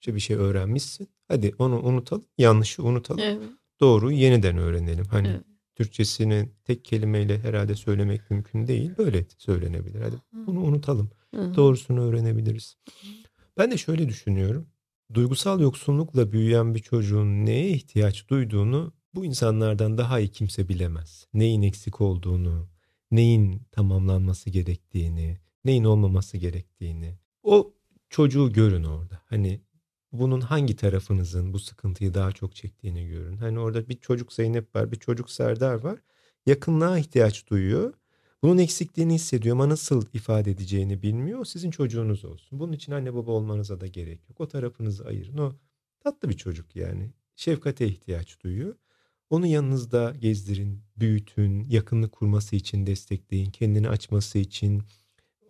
işte 0.00 0.14
bir 0.14 0.20
şey 0.20 0.36
öğrenmişsin. 0.36 1.08
Hadi 1.28 1.54
onu 1.58 1.82
unutalım, 1.82 2.24
yanlışı 2.38 2.82
unutalım. 2.82 3.20
Evet. 3.24 3.48
Doğru 3.80 4.12
yeniden 4.12 4.58
öğrenelim. 4.58 5.04
Hani 5.04 5.28
evet. 5.28 5.44
Türkçesini 5.74 6.48
tek 6.64 6.84
kelimeyle 6.84 7.38
herhalde 7.38 7.74
söylemek 7.74 8.30
mümkün 8.30 8.66
değil. 8.66 8.90
Böyle 8.98 9.26
söylenebilir. 9.38 10.00
Hadi 10.00 10.16
bunu 10.32 10.60
unutalım. 10.60 11.10
Hı. 11.34 11.54
Doğrusunu 11.54 12.00
öğrenebiliriz. 12.00 12.76
Ben 13.58 13.70
de 13.70 13.76
şöyle 13.76 14.08
düşünüyorum. 14.08 14.66
Duygusal 15.14 15.60
yoksunlukla 15.60 16.32
büyüyen 16.32 16.74
bir 16.74 16.80
çocuğun 16.80 17.46
neye 17.46 17.70
ihtiyaç 17.70 18.28
duyduğunu 18.28 18.92
bu 19.14 19.24
insanlardan 19.24 19.98
daha 19.98 20.20
iyi 20.20 20.28
kimse 20.28 20.68
bilemez. 20.68 21.26
Neyin 21.34 21.62
eksik 21.62 22.00
olduğunu, 22.00 22.68
neyin 23.10 23.62
tamamlanması 23.72 24.50
gerektiğini, 24.50 25.38
neyin 25.64 25.84
olmaması 25.84 26.36
gerektiğini. 26.36 27.18
O 27.42 27.74
çocuğu 28.10 28.52
görün 28.52 28.84
orada. 28.84 29.22
Hani 29.26 29.60
bunun 30.12 30.40
hangi 30.40 30.76
tarafınızın 30.76 31.52
bu 31.52 31.58
sıkıntıyı 31.58 32.14
daha 32.14 32.32
çok 32.32 32.54
çektiğini 32.56 33.08
görün. 33.08 33.36
Hani 33.36 33.58
orada 33.58 33.88
bir 33.88 33.96
çocuk 33.96 34.32
Zeynep 34.32 34.76
var, 34.76 34.92
bir 34.92 34.98
çocuk 34.98 35.30
Serdar 35.30 35.74
var. 35.74 35.98
Yakınlığa 36.46 36.98
ihtiyaç 36.98 37.46
duyuyor. 37.46 37.94
Bunun 38.42 38.58
eksikliğini 38.58 39.14
hissediyor 39.14 39.56
ama 39.56 39.68
nasıl 39.68 40.06
ifade 40.12 40.50
edeceğini 40.50 41.02
bilmiyor. 41.02 41.44
Sizin 41.44 41.70
çocuğunuz 41.70 42.24
olsun. 42.24 42.60
Bunun 42.60 42.72
için 42.72 42.92
anne 42.92 43.14
baba 43.14 43.30
olmanıza 43.32 43.80
da 43.80 43.86
gerek 43.86 44.28
yok. 44.28 44.40
O 44.40 44.48
tarafınızı 44.48 45.06
ayırın. 45.06 45.38
O 45.38 45.52
tatlı 46.00 46.28
bir 46.28 46.36
çocuk 46.36 46.76
yani. 46.76 47.10
Şefkate 47.36 47.86
ihtiyaç 47.86 48.40
duyuyor. 48.42 48.74
Onu 49.30 49.46
yanınızda 49.46 50.14
gezdirin, 50.20 50.82
büyütün, 50.96 51.64
yakınlık 51.64 52.12
kurması 52.12 52.56
için 52.56 52.86
destekleyin, 52.86 53.50
kendini 53.50 53.88
açması 53.88 54.38
için, 54.38 54.82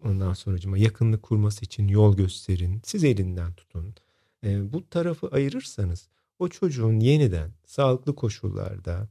ondan 0.05 0.33
sonra 0.33 0.79
yakınlık 0.79 1.23
kurması 1.23 1.65
için 1.65 1.89
yol 1.89 2.17
gösterin. 2.17 2.81
Siz 2.85 3.05
elinden 3.05 3.53
tutun. 3.55 3.95
E, 4.45 4.73
bu 4.73 4.89
tarafı 4.91 5.29
ayırırsanız 5.29 6.09
o 6.39 6.49
çocuğun 6.49 7.01
yeniden 7.01 7.53
sağlıklı 7.67 8.15
koşullarda 8.15 9.09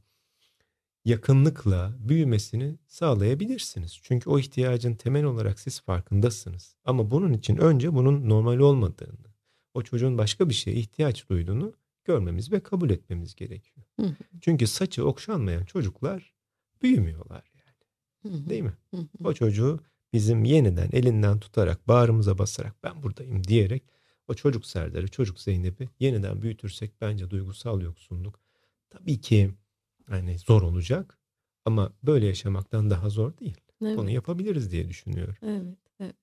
yakınlıkla 1.06 1.92
büyümesini 1.98 2.78
sağlayabilirsiniz. 2.86 4.00
Çünkü 4.02 4.30
o 4.30 4.38
ihtiyacın 4.38 4.94
temel 4.94 5.24
olarak 5.24 5.60
siz 5.60 5.80
farkındasınız. 5.80 6.76
Ama 6.84 7.10
bunun 7.10 7.32
için 7.32 7.56
önce 7.56 7.94
bunun 7.94 8.28
normal 8.28 8.58
olmadığını, 8.58 9.26
o 9.74 9.82
çocuğun 9.82 10.18
başka 10.18 10.48
bir 10.48 10.54
şeye 10.54 10.76
ihtiyaç 10.76 11.28
duyduğunu 11.28 11.74
görmemiz 12.04 12.52
ve 12.52 12.60
kabul 12.60 12.90
etmemiz 12.90 13.34
gerekiyor. 13.34 13.86
Hı 14.00 14.06
hı. 14.06 14.14
Çünkü 14.40 14.66
saçı 14.66 15.06
okşanmayan 15.06 15.64
çocuklar 15.64 16.34
büyümüyorlar 16.82 17.50
yani. 17.54 17.76
Hı 18.22 18.42
hı. 18.42 18.50
Değil 18.50 18.62
mi? 18.62 18.74
Hı 18.90 18.96
hı. 18.96 19.06
O 19.24 19.34
çocuğu 19.34 19.80
bizim 20.12 20.44
yeniden 20.44 20.88
elinden 20.92 21.38
tutarak, 21.38 21.88
bağrımıza 21.88 22.38
basarak 22.38 22.74
ben 22.84 23.02
buradayım 23.02 23.44
diyerek 23.44 23.82
o 24.28 24.34
çocuk 24.34 24.66
Serdar'ı, 24.66 25.08
çocuk 25.08 25.40
Zeynep'i 25.40 25.88
yeniden 26.00 26.42
büyütürsek 26.42 27.00
bence 27.00 27.30
duygusal 27.30 27.80
yoksunluk 27.80 28.40
tabii 28.90 29.20
ki 29.20 29.50
hani 30.08 30.38
zor 30.38 30.62
olacak 30.62 31.18
ama 31.64 31.92
böyle 32.02 32.26
yaşamaktan 32.26 32.90
daha 32.90 33.10
zor 33.10 33.38
değil. 33.38 33.56
Evet. 33.82 33.98
Onu 33.98 34.10
yapabiliriz 34.10 34.70
diye 34.70 34.88
düşünüyorum. 34.88 35.36
Evet, 35.42 35.78
evet. 36.00 36.16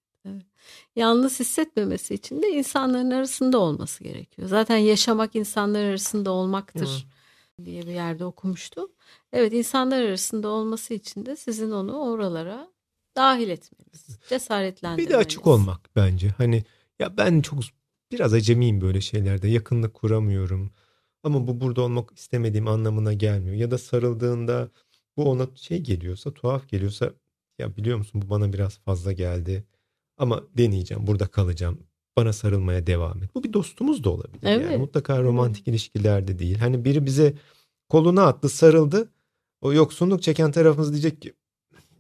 Yalnız 0.96 1.40
hissetmemesi 1.40 2.14
için 2.14 2.42
de 2.42 2.50
insanların 2.50 3.12
arasında 3.12 3.58
olması 3.58 4.04
gerekiyor. 4.04 4.48
Zaten 4.48 4.78
yaşamak 4.78 5.36
insanlar 5.36 5.84
arasında 5.84 6.32
olmaktır 6.32 7.08
Hı. 7.60 7.66
diye 7.66 7.82
bir 7.82 7.92
yerde 7.92 8.26
okumuştum. 8.26 8.92
Evet, 9.34 9.54
insanlar 9.54 10.02
arasında 10.04 10.50
olması 10.50 10.94
için 10.94 11.26
de 11.26 11.36
sizin 11.36 11.72
onu 11.72 11.94
oralara 11.94 12.68
dahil 13.16 13.50
etmeniz, 13.50 14.20
cesaretlendirmeniz. 14.30 15.10
Bir 15.10 15.14
de 15.14 15.18
açık 15.18 15.48
olmak 15.48 15.90
bence. 15.96 16.30
Hani 16.30 16.64
ya 17.00 17.18
ben 17.18 17.42
çok 17.42 17.60
biraz 18.12 18.34
acemiyim 18.34 18.82
böyle 18.82 19.02
şeylerde. 19.02 19.48
Yakınlık 19.48 19.94
kuramıyorum. 19.94 20.72
Ama 21.24 21.48
bu 21.48 21.62
burada 21.62 21.82
olmak 21.82 22.12
istemediğim 22.18 22.68
anlamına 22.68 23.14
gelmiyor. 23.14 23.56
Ya 23.56 23.72
da 23.72 23.78
sarıldığında 23.78 24.70
bu 25.18 25.30
ona 25.32 25.48
şey 25.56 25.80
geliyorsa, 25.80 26.34
tuhaf 26.34 26.70
geliyorsa 26.70 27.14
ya 27.60 27.78
biliyor 27.78 27.98
musun 27.98 28.22
bu 28.22 28.30
bana 28.30 28.54
biraz 28.54 28.78
fazla 28.78 29.12
geldi. 29.12 29.64
Ama 30.18 30.44
deneyeceğim, 30.58 31.08
burada 31.08 31.28
kalacağım. 31.28 31.80
Bana 32.18 32.34
sarılmaya 32.34 32.88
devam 32.88 33.24
et. 33.24 33.36
Bu 33.36 33.44
bir 33.44 33.54
dostumuz 33.54 34.04
da 34.04 34.10
olabilir. 34.10 34.44
Evet. 34.44 34.66
Yani 34.66 34.78
mutlaka 34.78 35.24
romantik 35.24 35.68
ilişkilerde 35.68 36.40
değil. 36.40 36.58
Hani 36.58 36.86
biri 36.86 37.06
bize 37.06 37.34
koluna 37.90 38.24
attı, 38.26 38.50
sarıldı. 38.50 39.10
O 39.62 39.74
yoksunluk 39.74 40.24
çeken 40.24 40.52
tarafımız 40.52 40.92
diyecek 40.92 41.22
ki 41.22 41.34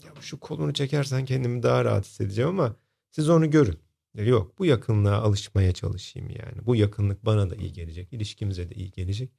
ya 0.05 0.11
şu 0.21 0.39
kolunu 0.39 0.73
çekersen 0.73 1.25
kendimi 1.25 1.63
daha 1.63 1.85
rahat 1.85 2.05
hissedeceğim 2.05 2.49
ama 2.49 2.75
siz 3.11 3.29
onu 3.29 3.49
görün. 3.49 3.77
Yok 4.15 4.59
bu 4.59 4.65
yakınlığa 4.65 5.17
alışmaya 5.17 5.71
çalışayım 5.71 6.29
yani. 6.29 6.65
Bu 6.65 6.75
yakınlık 6.75 7.25
bana 7.25 7.49
da 7.49 7.55
iyi 7.55 7.73
gelecek. 7.73 8.13
ilişkimize 8.13 8.69
de 8.69 8.75
iyi 8.75 8.91
gelecek 8.91 9.31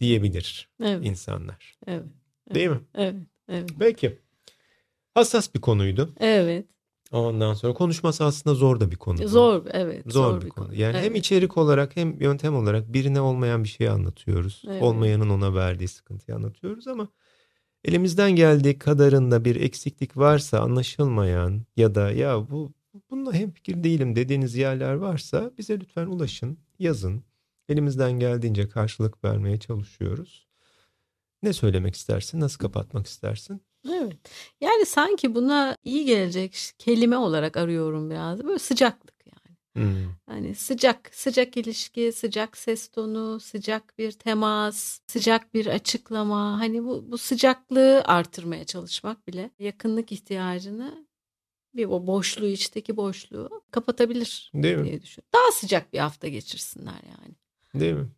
diyebilir 0.00 0.68
evet. 0.82 1.06
insanlar. 1.06 1.78
Evet. 1.86 2.04
Değil 2.54 2.68
mi? 2.68 2.80
Evet. 2.94 3.14
Evet. 3.48 3.70
Peki. 3.78 4.18
Hassas 5.14 5.54
bir 5.54 5.60
konuydu. 5.60 6.14
Evet. 6.20 6.66
Ondan 7.12 7.54
sonra 7.54 7.74
konuşması 7.74 8.24
aslında 8.24 8.54
zor 8.54 8.80
da 8.80 8.90
bir 8.90 8.96
konu. 8.96 9.28
Zor, 9.28 9.62
evet. 9.70 10.02
Zor, 10.06 10.30
zor 10.30 10.40
bir, 10.40 10.46
bir 10.46 10.50
konu. 10.50 10.66
konu. 10.66 10.76
Yani 10.76 10.96
evet. 10.96 11.04
hem 11.04 11.14
içerik 11.14 11.56
olarak 11.56 11.96
hem 11.96 12.20
yöntem 12.20 12.56
olarak 12.56 12.92
birine 12.92 13.20
olmayan 13.20 13.64
bir 13.64 13.68
şey 13.68 13.88
anlatıyoruz. 13.88 14.62
Evet. 14.68 14.82
Olmayanın 14.82 15.30
ona 15.30 15.54
verdiği 15.54 15.88
sıkıntıyı 15.88 16.36
anlatıyoruz 16.36 16.88
ama 16.88 17.08
elimizden 17.84 18.30
geldiği 18.30 18.78
kadarında 18.78 19.44
bir 19.44 19.56
eksiklik 19.56 20.16
varsa 20.16 20.60
anlaşılmayan 20.60 21.62
ya 21.76 21.94
da 21.94 22.10
ya 22.10 22.50
bu 22.50 22.72
bununla 23.10 23.32
hem 23.32 23.50
fikir 23.50 23.84
değilim 23.84 24.16
dediğiniz 24.16 24.54
yerler 24.54 24.94
varsa 24.94 25.50
bize 25.58 25.80
lütfen 25.80 26.06
ulaşın, 26.06 26.58
yazın. 26.78 27.24
Elimizden 27.68 28.12
geldiğince 28.12 28.68
karşılık 28.68 29.24
vermeye 29.24 29.60
çalışıyoruz. 29.60 30.48
Ne 31.42 31.52
söylemek 31.52 31.94
istersin? 31.94 32.40
Nasıl 32.40 32.58
kapatmak 32.58 33.06
istersin? 33.06 33.62
Evet. 33.88 34.16
Yani 34.60 34.86
sanki 34.86 35.34
buna 35.34 35.76
iyi 35.84 36.04
gelecek 36.04 36.72
kelime 36.78 37.16
olarak 37.16 37.56
arıyorum 37.56 38.10
biraz. 38.10 38.44
Böyle 38.44 38.58
sıcaklık 38.58 39.14
yani. 39.26 39.56
Hmm. 39.74 40.14
Yani 40.28 40.54
sıcak, 40.54 41.10
sıcak 41.12 41.56
ilişki, 41.56 42.12
sıcak 42.12 42.56
ses 42.56 42.88
tonu, 42.88 43.40
sıcak 43.40 43.98
bir 43.98 44.12
temas, 44.12 45.00
sıcak 45.06 45.54
bir 45.54 45.66
açıklama. 45.66 46.60
Hani 46.60 46.84
bu, 46.84 47.04
bu 47.10 47.18
sıcaklığı 47.18 48.02
artırmaya 48.04 48.64
çalışmak 48.64 49.26
bile 49.26 49.50
yakınlık 49.58 50.12
ihtiyacını 50.12 51.09
bir 51.74 51.86
o 51.86 52.06
boşluğu 52.06 52.46
içteki 52.46 52.96
boşluğu 52.96 53.62
kapatabilir 53.70 54.50
Değil 54.54 54.84
diye 54.84 54.94
mi? 54.94 55.02
düşün. 55.02 55.24
Daha 55.34 55.52
sıcak 55.52 55.92
bir 55.92 55.98
hafta 55.98 56.28
geçirsinler 56.28 56.92
yani. 56.92 57.34
Değil 57.74 57.94
mi? 57.94 58.08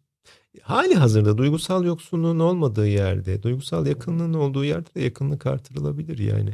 Hali 0.62 0.94
hazırda 0.94 1.38
duygusal 1.38 1.84
yoksunluğun 1.84 2.38
olmadığı 2.38 2.88
yerde, 2.88 3.42
duygusal 3.42 3.86
yakınlığın 3.86 4.34
olduğu 4.34 4.64
yerde 4.64 4.94
de 4.94 5.00
yakınlık 5.00 5.46
artırılabilir 5.46 6.18
yani. 6.18 6.50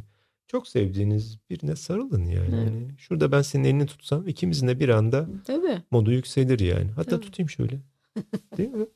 Çok 0.46 0.68
sevdiğiniz 0.68 1.38
birine 1.50 1.76
sarılın 1.76 2.26
yani. 2.26 2.54
Evet. 2.54 2.64
yani 2.66 2.94
şurada 2.98 3.32
ben 3.32 3.42
senin 3.42 3.64
elini 3.64 3.86
tutsam 3.86 4.28
ikimizin 4.28 4.68
de 4.68 4.80
bir 4.80 4.88
anda 4.88 5.28
Tabii. 5.44 5.82
modu 5.90 6.12
yükselir 6.12 6.58
yani. 6.58 6.90
Hatta 6.90 7.10
Tabii. 7.10 7.24
tutayım 7.24 7.50
şöyle. 7.50 7.80
Değil 8.56 8.68
mi? 8.68 8.86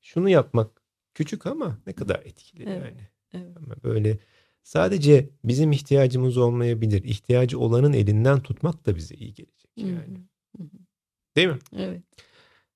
Şunu 0.00 0.28
yapmak 0.28 0.82
küçük 1.14 1.46
ama 1.46 1.78
ne 1.86 1.92
kadar 1.92 2.20
etkili 2.24 2.62
evet. 2.62 2.84
yani. 2.84 3.08
Evet. 3.34 3.56
Ama 3.56 3.74
böyle 3.84 4.18
Sadece 4.62 5.30
bizim 5.44 5.72
ihtiyacımız 5.72 6.36
olmayabilir. 6.36 7.04
İhtiyacı 7.04 7.58
olanın 7.58 7.92
elinden 7.92 8.40
tutmak 8.40 8.86
da 8.86 8.96
bize 8.96 9.14
iyi 9.14 9.34
gelecek 9.34 9.70
yani. 9.76 10.18
Değil 11.36 11.48
mi? 11.48 11.58
Evet. 11.76 12.02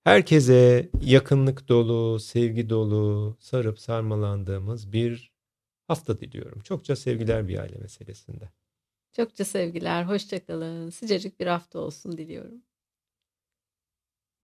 Herkese 0.05 0.91
yakınlık 1.01 1.69
dolu, 1.69 2.21
sevgi 2.21 2.71
dolu, 2.71 3.37
sarıp 3.41 3.81
sarmalandığımız 3.81 4.93
bir 4.93 5.33
hafta 5.89 6.21
diliyorum. 6.21 6.61
Çokça 6.61 6.97
sevgiler 6.97 7.49
bir 7.49 7.59
aile 7.59 7.79
meselesinde. 7.79 8.51
Çokça 9.13 9.45
sevgiler, 9.45 10.05
hoşçakalın. 10.05 10.91
Sıcacık 10.91 11.41
bir 11.41 11.47
hafta 11.47 11.79
olsun 11.79 12.19
diliyorum. 12.19 12.63